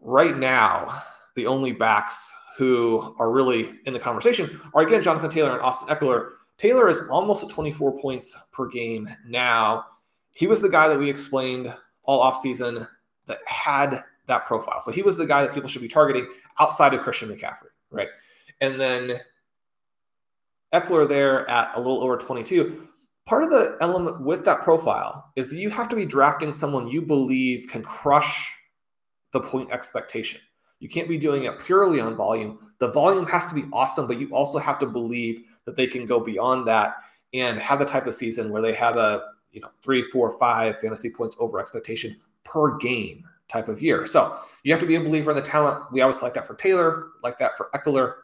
[0.00, 1.02] Right now,
[1.36, 5.94] the only backs who are really in the conversation are again Jonathan Taylor and Austin
[5.94, 6.32] Ekeler.
[6.58, 9.84] Taylor is almost at 24 points per game now.
[10.32, 11.74] He was the guy that we explained
[12.04, 12.86] all offseason
[13.32, 14.80] that had that profile.
[14.80, 16.26] So he was the guy that people should be targeting
[16.60, 18.08] outside of Christian McCaffrey, right?
[18.60, 19.20] And then
[20.72, 22.88] Ekeler there at a little over 22.
[23.26, 26.88] Part of the element with that profile is that you have to be drafting someone
[26.88, 28.50] you believe can crush
[29.32, 30.40] the point expectation.
[30.80, 32.58] You can't be doing it purely on volume.
[32.78, 36.06] The volume has to be awesome, but you also have to believe that they can
[36.06, 36.96] go beyond that
[37.32, 40.80] and have the type of season where they have a you know three, four, five
[40.80, 44.06] fantasy points over expectation per game type of year.
[44.06, 45.92] So you have to be a believer in the talent.
[45.92, 48.14] We always like that for Taylor, like that for Ekeler.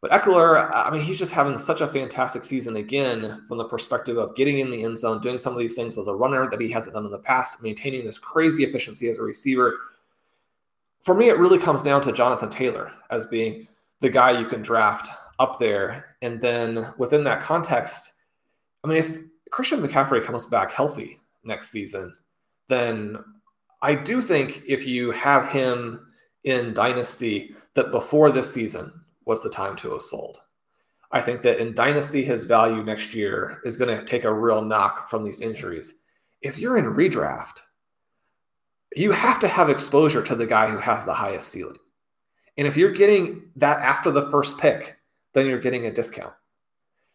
[0.00, 4.18] But Ekeler, I mean, he's just having such a fantastic season again from the perspective
[4.18, 6.60] of getting in the end zone, doing some of these things as a runner that
[6.60, 9.78] he hasn't done in the past, maintaining this crazy efficiency as a receiver.
[11.04, 13.66] For me, it really comes down to Jonathan Taylor as being
[14.00, 16.04] the guy you can draft up there.
[16.20, 18.14] And then within that context,
[18.84, 22.12] I mean, if Christian McCaffrey comes back healthy next season,
[22.68, 23.24] then
[23.84, 26.06] I do think if you have him
[26.44, 28.90] in Dynasty, that before this season
[29.26, 30.40] was the time to have sold.
[31.12, 34.62] I think that in Dynasty, his value next year is going to take a real
[34.62, 36.00] knock from these injuries.
[36.40, 37.60] If you're in redraft,
[38.96, 41.76] you have to have exposure to the guy who has the highest ceiling.
[42.56, 44.96] And if you're getting that after the first pick,
[45.34, 46.32] then you're getting a discount.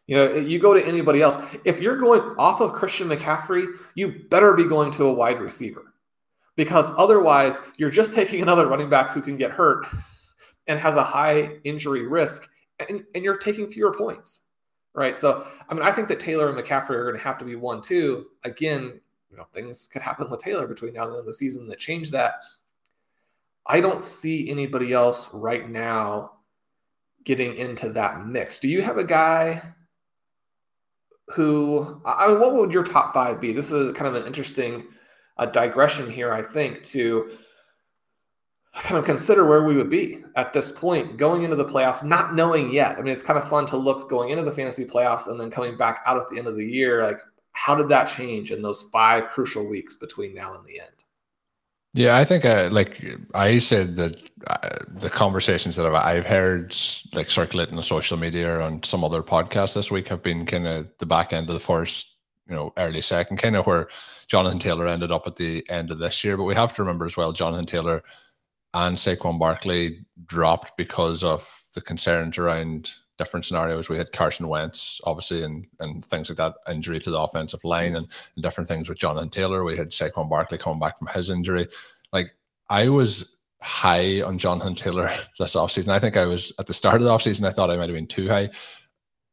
[0.06, 1.40] You know, you go to anybody else.
[1.66, 5.89] If you're going off of Christian McCaffrey, you better be going to a wide receiver
[6.60, 9.88] because otherwise you're just taking another running back who can get hurt
[10.68, 12.50] and has a high injury risk,
[12.90, 14.48] and, and you're taking fewer points,
[14.94, 15.18] right?
[15.18, 17.56] So, I mean, I think that Taylor and McCaffrey are going to have to be
[17.56, 18.26] one, two.
[18.44, 19.00] Again,
[19.32, 21.66] you know, things could happen with Taylor between now and the end of the season
[21.70, 22.44] that change that.
[23.66, 26.32] I don't see anybody else right now
[27.24, 28.60] getting into that mix.
[28.60, 29.62] Do you have a guy
[31.30, 33.54] who, I mean, what would your top five be?
[33.54, 34.88] This is kind of an interesting
[35.40, 37.32] uh, digression here, I think, to
[38.74, 42.36] kind of consider where we would be at this point going into the playoffs, not
[42.36, 42.98] knowing yet.
[42.98, 45.50] I mean, it's kind of fun to look going into the fantasy playoffs and then
[45.50, 47.04] coming back out at the end of the year.
[47.04, 47.20] Like,
[47.54, 51.04] how did that change in those five crucial weeks between now and the end?
[51.94, 56.76] Yeah, I think uh, like I said that uh, the conversations that I've, I've heard
[57.14, 60.68] like circulating on social media or on some other podcasts this week have been kind
[60.68, 62.16] of the back end of the first,
[62.48, 63.88] you know, early second, kind of where
[64.30, 66.38] Jonathan Taylor ended up at the end of this year.
[66.38, 68.02] But we have to remember as well, Jonathan Taylor
[68.74, 73.90] and Saquon Barkley dropped because of the concerns around different scenarios.
[73.90, 77.96] We had Carson Wentz, obviously, and and things like that, injury to the offensive line,
[77.96, 79.64] and, and different things with Jonathan Taylor.
[79.64, 81.68] We had Saquon Barkley coming back from his injury.
[82.14, 82.32] Like
[82.70, 85.90] I was high on Jonathan Taylor this offseason.
[85.90, 87.98] I think I was at the start of the offseason, I thought I might have
[87.98, 88.50] been too high.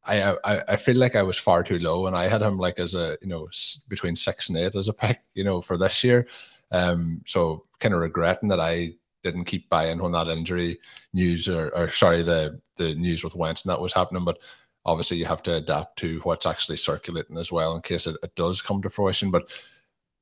[0.07, 2.79] I, I I feel like I was far too low, and I had him like
[2.79, 3.49] as a you know
[3.89, 6.27] between six and eight as a pick, you know, for this year.
[6.71, 10.79] Um, so kind of regretting that I didn't keep buying when that injury
[11.13, 14.25] news or, or sorry the the news with Wentz and that was happening.
[14.25, 14.39] But
[14.85, 18.35] obviously you have to adapt to what's actually circulating as well in case it, it
[18.37, 19.31] does come to fruition.
[19.31, 19.51] But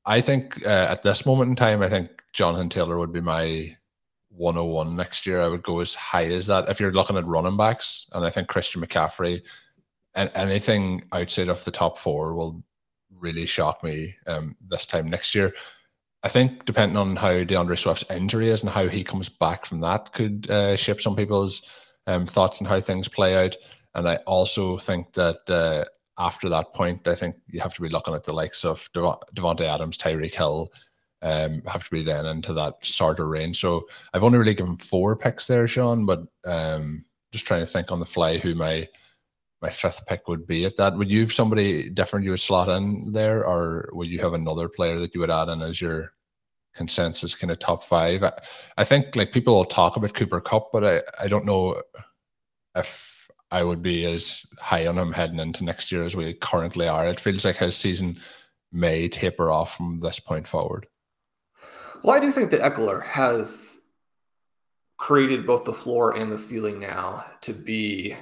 [0.05, 3.75] I think uh, at this moment in time, I think Jonathan Taylor would be my
[4.29, 5.41] 101 next year.
[5.41, 6.67] I would go as high as that.
[6.67, 9.41] If you're looking at running backs, and I think Christian McCaffrey
[10.15, 12.63] and anything outside of the top four will
[13.11, 15.53] really shock me um, this time next year.
[16.23, 19.79] I think depending on how D'Andre Swift's injury is and how he comes back from
[19.81, 21.69] that could uh, shape some people's
[22.07, 23.55] um, thoughts on how things play out.
[23.93, 25.85] And I also think that uh,
[26.17, 29.19] after that point, I think you have to be looking at the likes of Dev-
[29.35, 30.71] Davante Adams, Tyreek Hill,
[31.21, 33.59] um, have to be then into that of range.
[33.59, 37.91] So I've only really given four picks there, Sean, but um, just trying to think
[37.91, 38.87] on the fly who my
[39.65, 40.95] my fifth pick would be at that.
[40.95, 44.69] Would you have somebody different you would slot in there, or would you have another
[44.69, 46.13] player that you would add in as your
[46.75, 48.21] consensus kind of top five.
[48.21, 48.33] I,
[48.77, 51.81] I think like people will talk about Cooper Kupp, but I, I don't know
[52.75, 56.87] if I would be as high on him heading into next year as we currently
[56.87, 57.07] are.
[57.07, 58.19] It feels like his season
[58.71, 60.85] may taper off from this point forward.
[62.03, 63.87] Well, I do think that Ekeler has
[64.97, 68.15] created both the floor and the ceiling now to be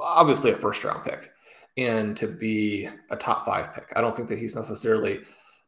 [0.00, 1.30] obviously a first round pick
[1.76, 3.92] and to be a top five pick.
[3.94, 5.20] I don't think that he's necessarily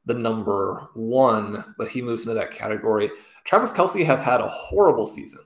[0.06, 3.10] the number one, but he moves into that category.
[3.44, 5.44] Travis Kelce has had a horrible season,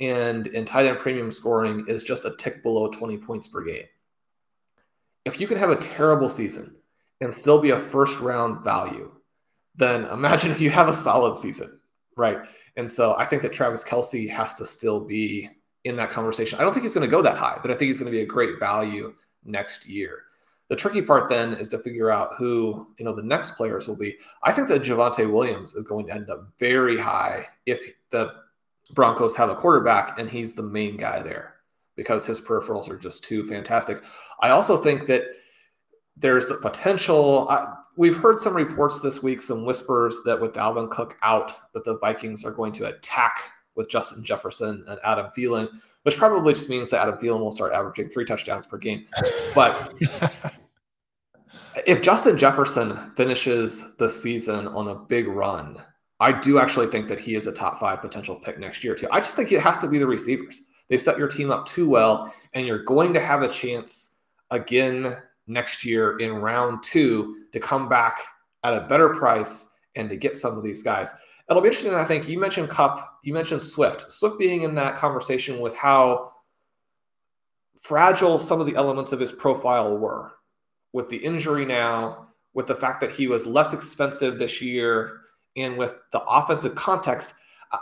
[0.00, 3.84] and in tight end premium scoring is just a tick below 20 points per game.
[5.24, 6.76] If you can have a terrible season
[7.20, 9.12] and still be a first round value,
[9.76, 11.80] then imagine if you have a solid season,
[12.16, 12.38] right?
[12.76, 15.48] And so I think that Travis Kelce has to still be
[15.84, 16.58] in that conversation.
[16.58, 18.16] I don't think he's going to go that high, but I think he's going to
[18.16, 19.14] be a great value
[19.44, 20.24] next year.
[20.68, 23.96] The tricky part then is to figure out who you know the next players will
[23.96, 24.16] be.
[24.44, 28.34] I think that Javonte Williams is going to end up very high if the
[28.92, 31.54] Broncos have a quarterback and he's the main guy there
[31.96, 34.02] because his peripherals are just too fantastic.
[34.40, 35.24] I also think that
[36.16, 37.48] there's the potential.
[37.48, 41.84] I, we've heard some reports this week, some whispers that with Dalvin Cook out, that
[41.84, 43.42] the Vikings are going to attack
[43.80, 45.66] with Justin Jefferson and Adam Thielen,
[46.02, 49.06] which probably just means that Adam Thielen will start averaging three touchdowns per game.
[49.54, 49.94] But
[51.86, 55.78] if Justin Jefferson finishes the season on a big run,
[56.20, 59.08] I do actually think that he is a top five potential pick next year, too.
[59.10, 60.60] I just think it has to be the receivers.
[60.90, 64.16] They set your team up too well, and you're going to have a chance
[64.50, 65.16] again
[65.46, 68.18] next year in round two to come back
[68.62, 71.14] at a better price and to get some of these guys.
[71.48, 72.28] It'll be interesting, I think.
[72.28, 74.10] You mentioned Kupp, you mentioned Swift.
[74.10, 76.32] Swift being in that conversation with how
[77.80, 80.32] fragile some of the elements of his profile were
[80.92, 85.20] with the injury now, with the fact that he was less expensive this year,
[85.56, 87.34] and with the offensive context,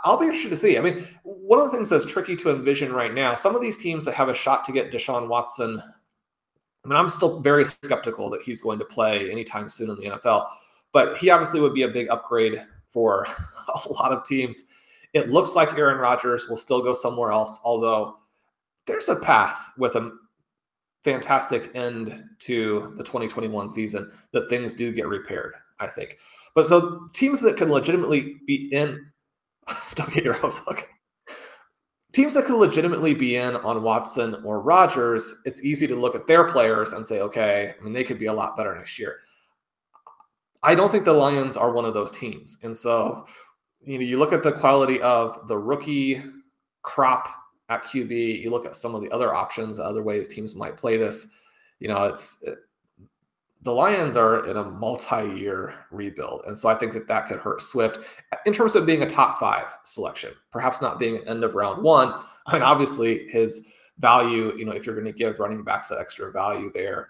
[0.03, 0.77] I'll be interested to see.
[0.77, 3.77] I mean, one of the things that's tricky to envision right now, some of these
[3.77, 5.81] teams that have a shot to get Deshaun Watson,
[6.85, 10.17] I mean, I'm still very skeptical that he's going to play anytime soon in the
[10.17, 10.47] NFL,
[10.93, 13.25] but he obviously would be a big upgrade for
[13.85, 14.63] a lot of teams.
[15.13, 18.17] It looks like Aaron Rodgers will still go somewhere else, although
[18.85, 20.11] there's a path with a
[21.03, 26.17] fantastic end to the 2021 season that things do get repaired, I think.
[26.55, 29.05] But so teams that can legitimately be in,
[29.95, 30.77] don't get your hopes up.
[32.11, 36.27] teams that can legitimately be in on Watson or Rodgers, it's easy to look at
[36.27, 39.17] their players and say, okay, I mean, they could be a lot better next year.
[40.61, 42.57] I don't think the Lions are one of those teams.
[42.63, 43.25] And so,
[43.81, 46.21] you know, you look at the quality of the rookie
[46.81, 47.27] crop
[47.69, 50.97] at QB, you look at some of the other options, other ways teams might play
[50.97, 51.31] this.
[51.79, 52.59] You know, it's it,
[53.61, 57.61] the Lions are in a multi-year rebuild, and so I think that that could hurt
[57.61, 57.99] Swift
[58.45, 61.83] in terms of being a top five selection, perhaps not being an end of round
[61.83, 62.13] one.
[62.47, 63.67] I mean, obviously his
[63.99, 67.09] value, you know, if you're going to give running backs that extra value there,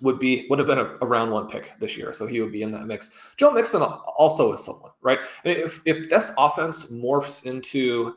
[0.00, 2.52] would be would have been a, a, round one pick this year, so he would
[2.52, 3.14] be in that mix.
[3.36, 5.20] Joe Mixon also is someone, right?
[5.44, 8.16] If if this offense morphs into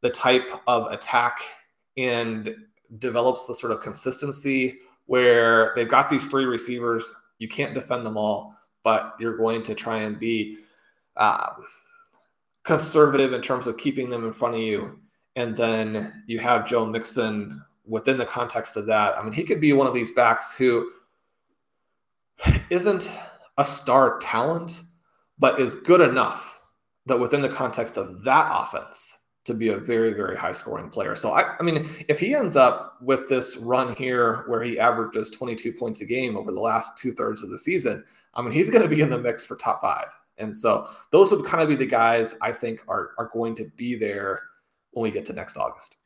[0.00, 1.40] the type of attack
[1.96, 2.54] and
[2.98, 8.16] develops the sort of consistency where they've got these three receivers, you can't defend them
[8.16, 10.58] all, but you're going to try and be
[11.16, 11.50] uh,
[12.64, 14.98] conservative in terms of keeping them in front of you.
[15.36, 19.16] And then you have Joe Mixon within the context of that.
[19.16, 20.90] I mean, he could be one of these backs who
[22.70, 23.18] isn't
[23.58, 24.82] a star talent,
[25.38, 26.60] but is good enough
[27.06, 31.14] that within the context of that offense to be a very, very high scoring player.
[31.14, 35.30] So, I, I mean, if he ends up with this run here where he averages
[35.30, 38.02] 22 points a game over the last two thirds of the season,
[38.34, 40.06] I mean, he's going to be in the mix for top five.
[40.38, 43.70] And so those would kind of be the guys I think are, are going to
[43.76, 44.42] be there
[44.92, 45.98] when we get to next August.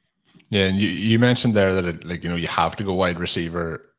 [0.51, 0.67] Yeah.
[0.67, 3.19] And you, you mentioned there that, it, like, you know, you have to go wide
[3.19, 3.95] receiver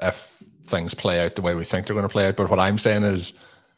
[0.00, 2.36] if things play out the way we think they're going to play out.
[2.36, 3.34] But what I'm saying is,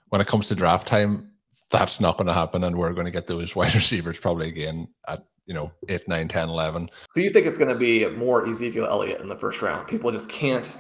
[0.09, 1.31] when it comes to draft time,
[1.71, 4.89] that's not going to happen, and we're going to get those wide receivers probably again
[5.09, 6.91] at you know 8, 9, 10, 11.
[7.11, 9.89] So you think it's going to be more Ezekiel Elliott in the first round?
[9.89, 10.77] People just can't.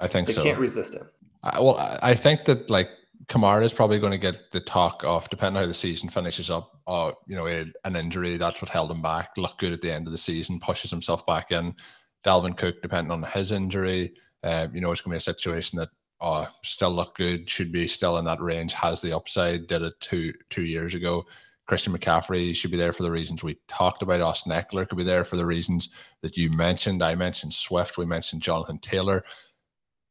[0.00, 0.42] I think they so.
[0.42, 1.08] can't resist him.
[1.42, 2.90] I, well, I think that like
[3.26, 6.50] Kamara is probably going to get the talk off, depending on how the season finishes
[6.50, 6.72] up.
[6.86, 9.30] Uh, you know, a, an injury that's what held him back.
[9.36, 11.74] Look good at the end of the season, pushes himself back in.
[12.24, 14.14] Dalvin Cook, depending on his injury,
[14.44, 15.88] uh, you know, it's going to be a situation that
[16.20, 19.94] uh, still look good, should be still in that range, has the upside, did it
[20.00, 21.24] two two years ago.
[21.66, 24.20] Christian McCaffrey should be there for the reasons we talked about.
[24.20, 25.88] Austin Ekeler could be there for the reasons
[26.20, 27.02] that you mentioned.
[27.02, 27.96] I mentioned Swift.
[27.96, 29.24] We mentioned Jonathan Taylor.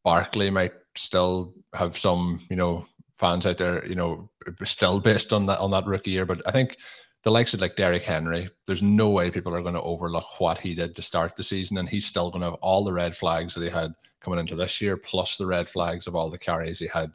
[0.04, 2.86] Barkley might still have some, you know,
[3.18, 4.30] fans out there, you know,
[4.64, 6.26] still based on that on that rookie year.
[6.26, 6.78] But I think
[7.24, 10.60] the likes of like Derrick Henry, there's no way people are going to overlook what
[10.60, 13.16] he did to start the season, and he's still going to have all the red
[13.16, 13.94] flags that he had
[14.24, 17.12] coming into this year, plus the red flags of all the carries he had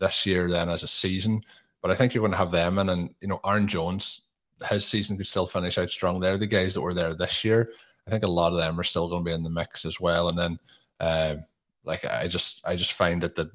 [0.00, 1.42] this year then as a season.
[1.82, 4.22] But I think you're going to have them in, and you know, Aaron Jones,
[4.68, 6.20] his season could still finish out strong.
[6.20, 7.72] They're the guys that were there this year.
[8.06, 10.00] I think a lot of them are still going to be in the mix as
[10.00, 10.28] well.
[10.28, 10.58] And then,
[11.00, 11.36] uh,
[11.84, 13.48] like, I just, I just find it that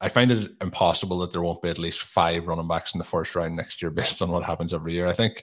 [0.00, 3.04] I find it impossible that there won't be at least five running backs in the
[3.04, 5.06] first round next year based on what happens every year.
[5.06, 5.42] I think,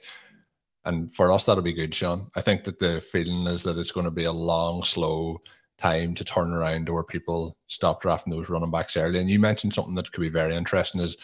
[0.84, 2.30] and for us, that'll be good, Sean.
[2.34, 5.40] I think that the feeling is that it's going to be a long, slow
[5.82, 9.18] time to turn around where people stop drafting those running backs early.
[9.18, 11.16] And you mentioned something that could be very interesting is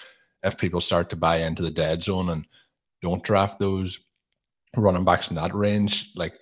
[0.42, 2.46] if people start to buy into the dead zone and
[3.02, 3.98] don't draft those
[4.76, 6.34] running backs in that range, like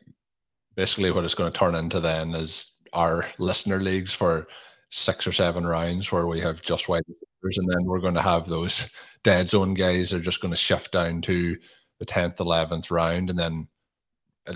[0.75, 4.47] basically what it's going to turn into then is our listener leagues for
[4.91, 8.23] six or seven rounds where we have just wide receivers, and then we're going to
[8.23, 8.95] have those
[9.25, 11.57] dead zone guys are just going to shift down to
[11.99, 13.69] the 10th, 11th round, and then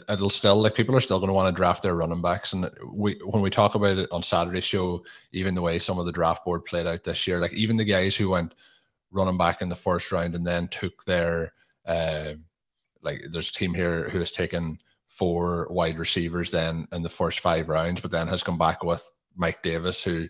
[0.09, 2.71] it'll still like people are still going to want to draft their running backs and
[2.93, 6.13] we when we talk about it on saturday show even the way some of the
[6.13, 8.55] draft board played out this year like even the guys who went
[9.11, 11.53] running back in the first round and then took their
[11.87, 12.33] uh,
[13.03, 17.41] like there's a team here who has taken four wide receivers then in the first
[17.41, 20.29] five rounds but then has come back with mike davis who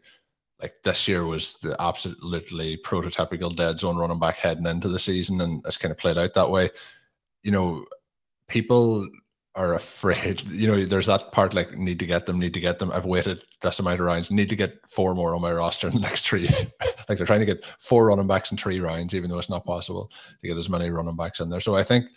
[0.63, 5.41] like this year was the absolutely prototypical dead zone running back heading into the season
[5.41, 6.71] and it's kind of played out that way.
[7.43, 7.87] You know
[8.49, 9.09] people
[9.55, 10.43] are afraid.
[10.51, 12.91] You know, there's that part like need to get them, need to get them.
[12.93, 15.95] I've waited this amount of rounds, need to get four more on my roster in
[15.95, 16.49] the next three.
[17.09, 19.65] like they're trying to get four running backs in three rounds, even though it's not
[19.65, 21.61] possible to get as many running backs in there.
[21.61, 22.11] So I think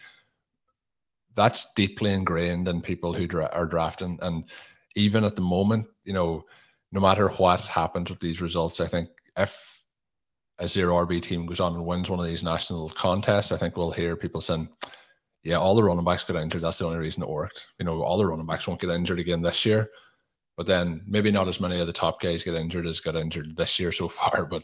[1.35, 4.19] that's deeply ingrained in people who dra- are drafting.
[4.21, 4.43] And
[4.95, 6.45] even at the moment, you know,
[6.91, 9.83] no matter what happens with these results, I think if
[10.59, 13.75] a zero RB team goes on and wins one of these national contests, I think
[13.75, 14.69] we'll hear people saying,
[15.43, 16.61] yeah, all the running backs got injured.
[16.61, 17.67] That's the only reason it worked.
[17.77, 19.89] You know, all the running backs won't get injured again this year.
[20.55, 23.55] But then maybe not as many of the top guys get injured as got injured
[23.55, 24.63] this year so far, but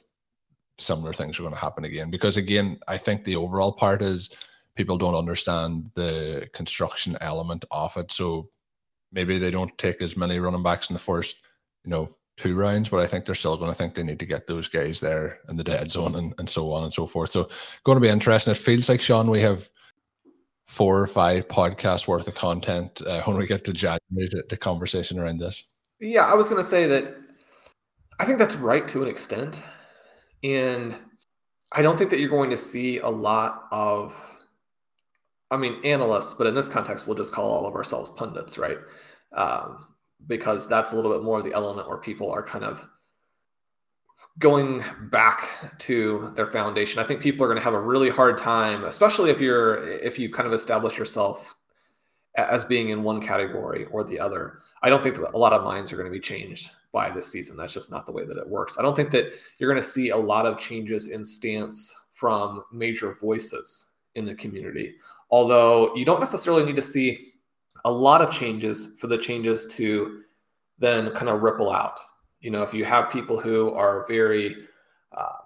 [0.78, 2.10] similar things are going to happen again.
[2.10, 4.30] Because again, I think the overall part is
[4.76, 8.12] people don't understand the construction element of it.
[8.12, 8.50] So
[9.12, 11.42] maybe they don't take as many running backs in the first,
[11.84, 14.26] you know, two rounds, but I think they're still going to think they need to
[14.26, 17.32] get those guys there in the dead zone and, and so on and so forth.
[17.32, 17.50] So
[17.84, 18.52] going to be interesting.
[18.52, 19.70] It feels like Sean, we have
[20.70, 25.18] four or five podcasts worth of content uh, when we get to January the, conversation
[25.18, 25.64] around this.
[26.00, 27.16] Yeah, I was going to say that
[28.20, 29.64] I think that's right to an extent.
[30.44, 30.96] And
[31.72, 34.16] I don't think that you're going to see a lot of,
[35.50, 38.78] I mean, analysts, but in this context, we'll just call all of ourselves pundits, right?
[39.36, 39.88] Um,
[40.28, 42.88] because that's a little bit more of the element where people are kind of
[44.40, 47.00] going back to their foundation.
[47.00, 50.18] I think people are going to have a really hard time, especially if you're if
[50.18, 51.56] you kind of establish yourself
[52.36, 54.60] as being in one category or the other.
[54.82, 57.58] I don't think a lot of minds are going to be changed by this season.
[57.58, 58.78] That's just not the way that it works.
[58.80, 62.64] I don't think that you're going to see a lot of changes in stance from
[62.72, 64.96] major voices in the community.
[65.32, 67.34] Although you don't necessarily need to see
[67.86, 70.22] a lot of changes for the changes to
[70.80, 72.00] then kind of ripple out.
[72.42, 74.56] You know, if you have people who are very,
[75.16, 75.38] uh,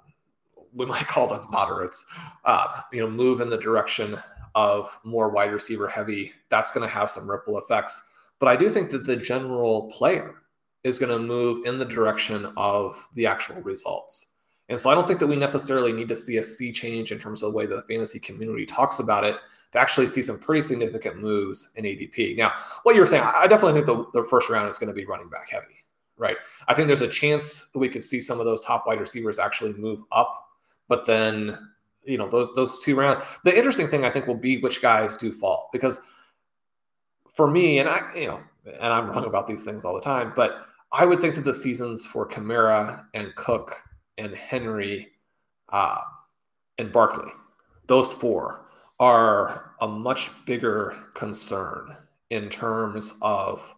[0.74, 2.06] we might call them moderates,
[2.46, 4.18] uh, you know, move in the direction
[4.56, 8.10] of more wide receiver heavy, that's going to have some ripple effects.
[8.40, 10.36] But I do think that the general player
[10.84, 14.34] is going to move in the direction of the actual results.
[14.70, 17.20] And so I don't think that we necessarily need to see a sea change in
[17.20, 19.36] terms of the way the fantasy community talks about it
[19.72, 22.38] to actually see some pretty significant moves in ADP.
[22.38, 24.94] Now, what you were saying, I definitely think the, the first round is going to
[24.94, 25.83] be running back heavy,
[26.18, 26.38] right?
[26.68, 29.40] I think there's a chance that we could see some of those top wide receivers
[29.40, 30.48] actually move up,
[30.88, 31.58] but then
[32.06, 33.20] you know those those two rounds.
[33.44, 36.02] The interesting thing I think will be which guys do fall because
[37.34, 40.34] for me, and I you know, and I'm wrong about these things all the time,
[40.36, 43.82] but I would think that the seasons for Kamara and Cook
[44.18, 45.12] and Henry
[45.70, 46.02] uh,
[46.78, 47.32] and Barkley,
[47.88, 48.68] those four,
[49.00, 51.96] are a much bigger concern
[52.30, 53.74] in terms of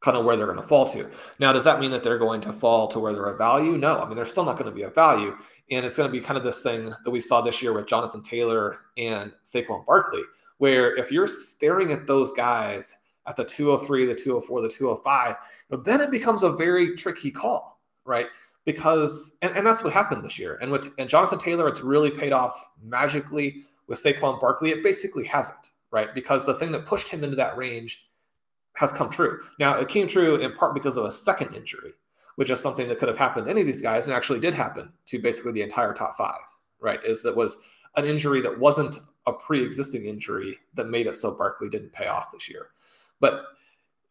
[0.00, 1.08] kind of where they're going to fall to.
[1.38, 3.76] Now, does that mean that they're going to fall to where they're a value?
[3.76, 5.36] No, I mean, they're still not going to be a value.
[5.70, 7.86] And it's going to be kind of this thing that we saw this year with
[7.86, 10.22] Jonathan Taylor and Saquon Barkley,
[10.58, 15.36] where if you're staring at those guys at the 203, the 204, the 205,
[15.84, 18.26] then it becomes a very tricky call, right?
[18.64, 20.58] Because and, and that's what happened this year.
[20.60, 23.62] And with and Jonathan Taylor, it's really paid off magically.
[23.86, 26.14] With Saquon Barkley, it basically hasn't, right?
[26.14, 28.09] Because the thing that pushed him into that range
[28.74, 29.40] has come true.
[29.58, 31.92] Now, it came true in part because of a second injury,
[32.36, 34.54] which is something that could have happened to any of these guys and actually did
[34.54, 36.40] happen to basically the entire top five,
[36.80, 37.02] right?
[37.04, 37.56] Is that was
[37.96, 42.30] an injury that wasn't a pre-existing injury that made it so Barkley didn't pay off
[42.32, 42.68] this year.
[43.20, 43.44] But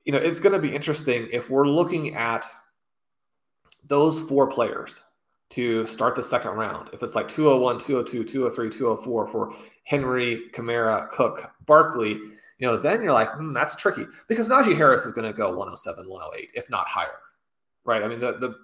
[0.05, 2.45] you know, it's going to be interesting if we're looking at
[3.85, 5.03] those four players
[5.49, 6.89] to start the second round.
[6.93, 9.53] If it's like 201, 202, 203, 204 for
[9.83, 12.19] Henry, Kamara, Cook, Barkley,
[12.59, 15.49] you know, then you're like, hmm, that's tricky because Najee Harris is going to go
[15.49, 17.19] 107, 108, if not higher,
[17.85, 18.03] right?
[18.03, 18.55] I mean, the the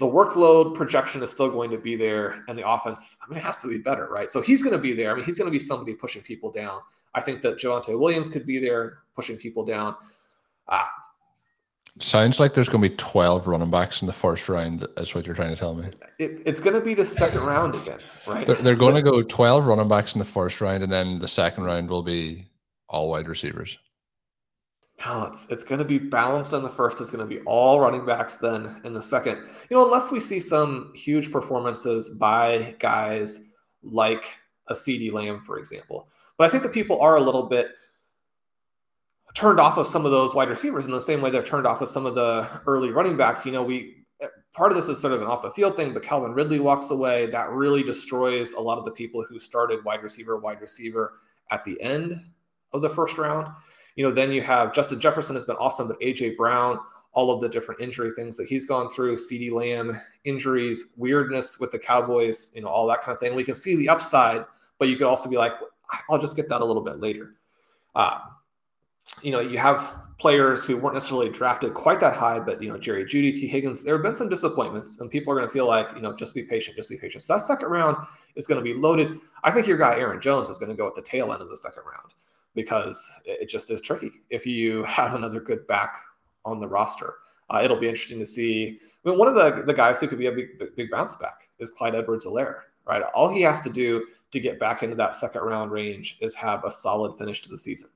[0.00, 3.44] the workload projection is still going to be there, and the offense, I mean, it
[3.44, 4.28] has to be better, right?
[4.30, 5.12] So he's going to be there.
[5.12, 6.80] I mean, he's going to be somebody pushing people down.
[7.14, 9.94] I think that Javonte Williams could be there pushing people down.
[10.68, 10.90] Ah.
[12.00, 15.26] Sounds like there's going to be 12 running backs in the first round, is what
[15.26, 15.86] you're trying to tell me.
[16.18, 18.44] It, it's going to be the second round again, right?
[18.44, 21.28] They're, they're going to go 12 running backs in the first round, and then the
[21.28, 22.48] second round will be
[22.94, 23.78] all wide receivers.
[25.04, 27.00] No, it's it's going to be balanced in the first.
[27.00, 29.38] It's going to be all running backs then in the second.
[29.68, 33.44] You know, unless we see some huge performances by guys
[33.82, 34.32] like
[34.68, 36.08] a CeeDee Lamb, for example.
[36.38, 37.70] But I think the people are a little bit
[39.34, 41.80] turned off of some of those wide receivers in the same way they're turned off
[41.80, 43.44] of some of the early running backs.
[43.44, 44.06] You know, we
[44.54, 46.90] part of this is sort of an off the field thing, but Calvin Ridley walks
[46.90, 47.26] away.
[47.26, 51.14] That really destroys a lot of the people who started wide receiver, wide receiver
[51.50, 52.20] at the end
[52.74, 53.48] of the first round.
[53.96, 56.78] You know, then you have Justin Jefferson has been awesome, but AJ Brown,
[57.12, 61.70] all of the different injury things that he's gone through, CeeDee Lamb injuries, weirdness with
[61.70, 63.34] the Cowboys, you know, all that kind of thing.
[63.34, 64.44] We can see the upside,
[64.78, 65.52] but you could also be like,
[66.10, 67.34] I'll just get that a little bit later.
[67.94, 68.18] Uh,
[69.22, 72.78] you know, you have players who weren't necessarily drafted quite that high, but you know,
[72.78, 75.68] Jerry Jeudy, Tee Higgins, there have been some disappointments, and people are going to feel
[75.68, 77.22] like, you know, just be patient, just be patient.
[77.22, 77.96] So that second round
[78.34, 79.20] is going to be loaded.
[79.44, 81.48] I think your guy Aaron Jones is going to go at the tail end of
[81.48, 82.12] the second round
[82.54, 84.10] because it just is tricky.
[84.30, 85.96] If you have another good back
[86.44, 87.14] on the roster,
[87.50, 88.78] uh, it'll be interesting to see.
[89.04, 91.48] I mean, one of the the guys who could be a big big, bounce back
[91.58, 93.02] is Clyde Edwards-Helaire, right?
[93.14, 96.64] All he has to do to get back into that second round range is have
[96.64, 97.90] a solid finish to the season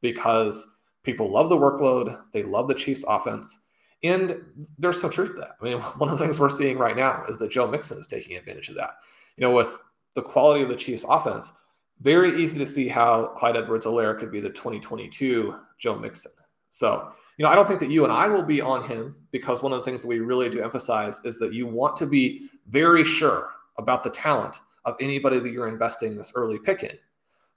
[0.00, 3.64] because people love the workload, they love the Chiefs offense.
[4.04, 4.44] And
[4.78, 5.56] there's some truth to that.
[5.60, 8.06] I mean, one of the things we're seeing right now is that Joe Mixon is
[8.06, 8.90] taking advantage of that.
[9.36, 9.78] You know, with
[10.14, 11.52] the quality of the Chiefs offense,
[12.00, 16.32] very easy to see how Clyde Edwards-Helaire could be the 2022 Joe Mixon.
[16.70, 19.62] So, you know, I don't think that you and I will be on him because
[19.62, 22.48] one of the things that we really do emphasize is that you want to be
[22.68, 26.96] very sure about the talent of anybody that you're investing this early pick in.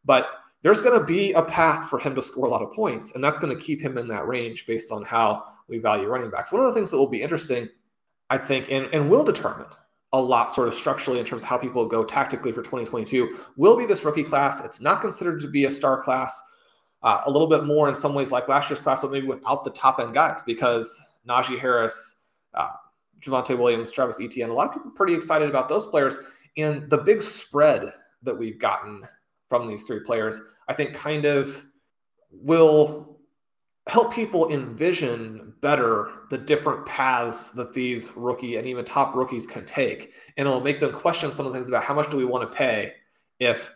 [0.06, 0.30] But
[0.62, 3.24] there's going to be a path for him to score a lot of points, and
[3.24, 6.52] that's going to keep him in that range based on how we value running backs.
[6.52, 7.68] One of the things that will be interesting,
[8.30, 9.68] I think, and, and will determine
[10.14, 13.78] a lot sort of structurally in terms of how people go tactically for 2022 will
[13.78, 14.64] be this rookie class.
[14.64, 16.42] It's not considered to be a star class.
[17.04, 19.64] Uh, a little bit more in some ways like last year's class, but maybe without
[19.64, 22.18] the top end guys because Najee Harris,
[22.54, 22.70] uh,
[23.22, 26.20] Javonte Williams, Travis Etienne, a lot of people are pretty excited about those players.
[26.58, 27.92] And the big spread
[28.24, 29.04] that we've gotten
[29.50, 31.66] from these three players, I think kind of
[32.32, 33.11] will
[33.88, 39.66] help people envision better the different paths that these rookie and even top rookies can
[39.66, 40.14] take.
[40.38, 42.50] And it'll make them question some of the things about how much do we want
[42.50, 42.94] to pay
[43.40, 43.74] if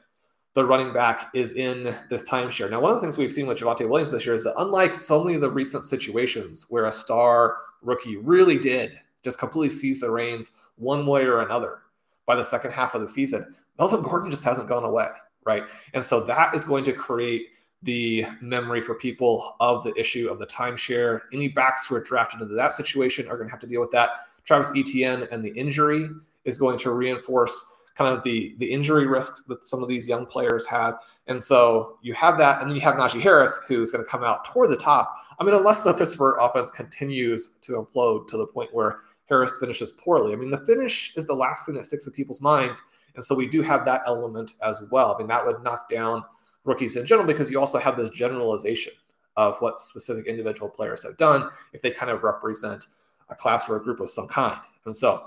[0.53, 2.69] the running back is in this timeshare.
[2.69, 4.95] Now, one of the things we've seen with Javonte Williams this year is that unlike
[4.95, 8.93] so many of the recent situations where a star rookie really did
[9.23, 11.79] just completely seize the reins one way or another
[12.25, 15.07] by the second half of the season, Melvin Gordon just hasn't gone away
[15.45, 15.63] right?
[15.93, 17.49] And so that is going to create
[17.85, 21.21] the memory for people of the issue of the timeshare.
[21.31, 23.91] Any backs who are drafted into that situation are going to have to deal with
[23.91, 24.09] that.
[24.43, 26.07] Travis Etienne and the injury
[26.43, 30.25] is going to reinforce kind of the the injury risks that some of these young
[30.25, 30.95] players have.
[31.27, 34.23] And so you have that, and then you have Najee Harris, who's going to come
[34.23, 35.15] out toward the top.
[35.39, 39.91] I mean, unless the Pittsburgh offense continues to implode to the point where Harris finishes
[39.93, 40.33] poorly.
[40.33, 42.81] I mean, the finish is the last thing that sticks in people's minds.
[43.15, 45.15] And so we do have that element as well.
[45.15, 46.23] I mean, that would knock down
[46.65, 48.93] rookies in general because you also have this generalization
[49.37, 52.87] of what specific individual players have done if they kind of represent
[53.29, 54.59] a class or a group of some kind.
[54.85, 55.23] And so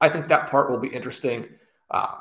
[0.00, 1.48] I think that part will be interesting.
[1.90, 2.16] Uh,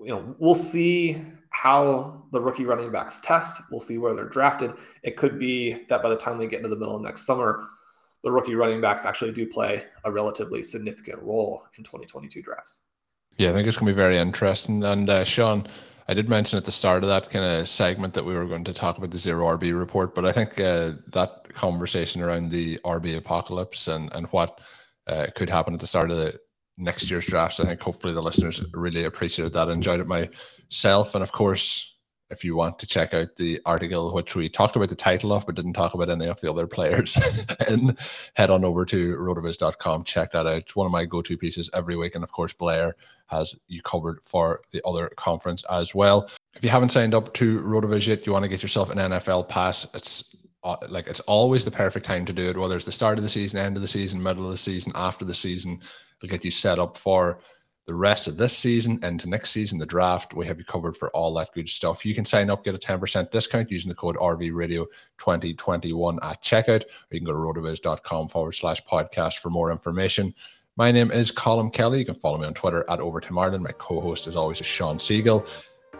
[0.00, 3.62] you know, we'll see how the rookie running backs test.
[3.70, 4.72] We'll see where they're drafted.
[5.02, 7.68] It could be that by the time we get into the middle of next summer,
[8.22, 12.82] the rookie running backs actually do play a relatively significant role in 2022 drafts.
[13.36, 14.84] Yeah, I think it's going to be very interesting.
[14.84, 15.66] And uh, Sean,
[16.10, 18.64] I did mention at the start of that kind of segment that we were going
[18.64, 22.78] to talk about the zero RB report, but I think uh, that conversation around the
[22.78, 24.60] RB apocalypse and and what
[25.06, 26.36] uh, could happen at the start of the
[26.76, 31.22] next year's drafts, I think hopefully the listeners really appreciated that, enjoyed it myself, and
[31.22, 31.94] of course
[32.30, 35.44] if you want to check out the article which we talked about the title of
[35.46, 37.18] but didn't talk about any of the other players
[37.68, 37.98] and
[38.34, 40.58] head on over to rotoviz.com check that out.
[40.58, 44.20] It's one of my go-to pieces every week and of course blair has you covered
[44.22, 46.30] for the other conference as well.
[46.54, 49.48] If you haven't signed up to rotoviz yet you want to get yourself an nfl
[49.48, 52.92] pass it's uh, like it's always the perfect time to do it whether it's the
[52.92, 55.80] start of the season end of the season middle of the season after the season
[56.18, 57.40] it'll get you set up for
[57.90, 60.96] the rest of this season and to next season, the draft, we have you covered
[60.96, 62.06] for all that good stuff.
[62.06, 67.10] You can sign up, get a 10% discount using the code RVRadio2021 at checkout, or
[67.10, 70.32] you can go to rotoviz.com forward slash podcast for more information.
[70.76, 71.98] My name is Colin Kelly.
[71.98, 73.64] You can follow me on Twitter at Overtime Ireland.
[73.64, 75.44] My co host, as always, is Sean Siegele.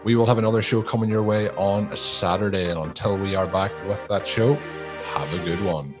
[0.05, 2.69] We will have another show coming your way on a Saturday.
[2.69, 4.53] And until we are back with that show,
[5.13, 6.00] have a good one.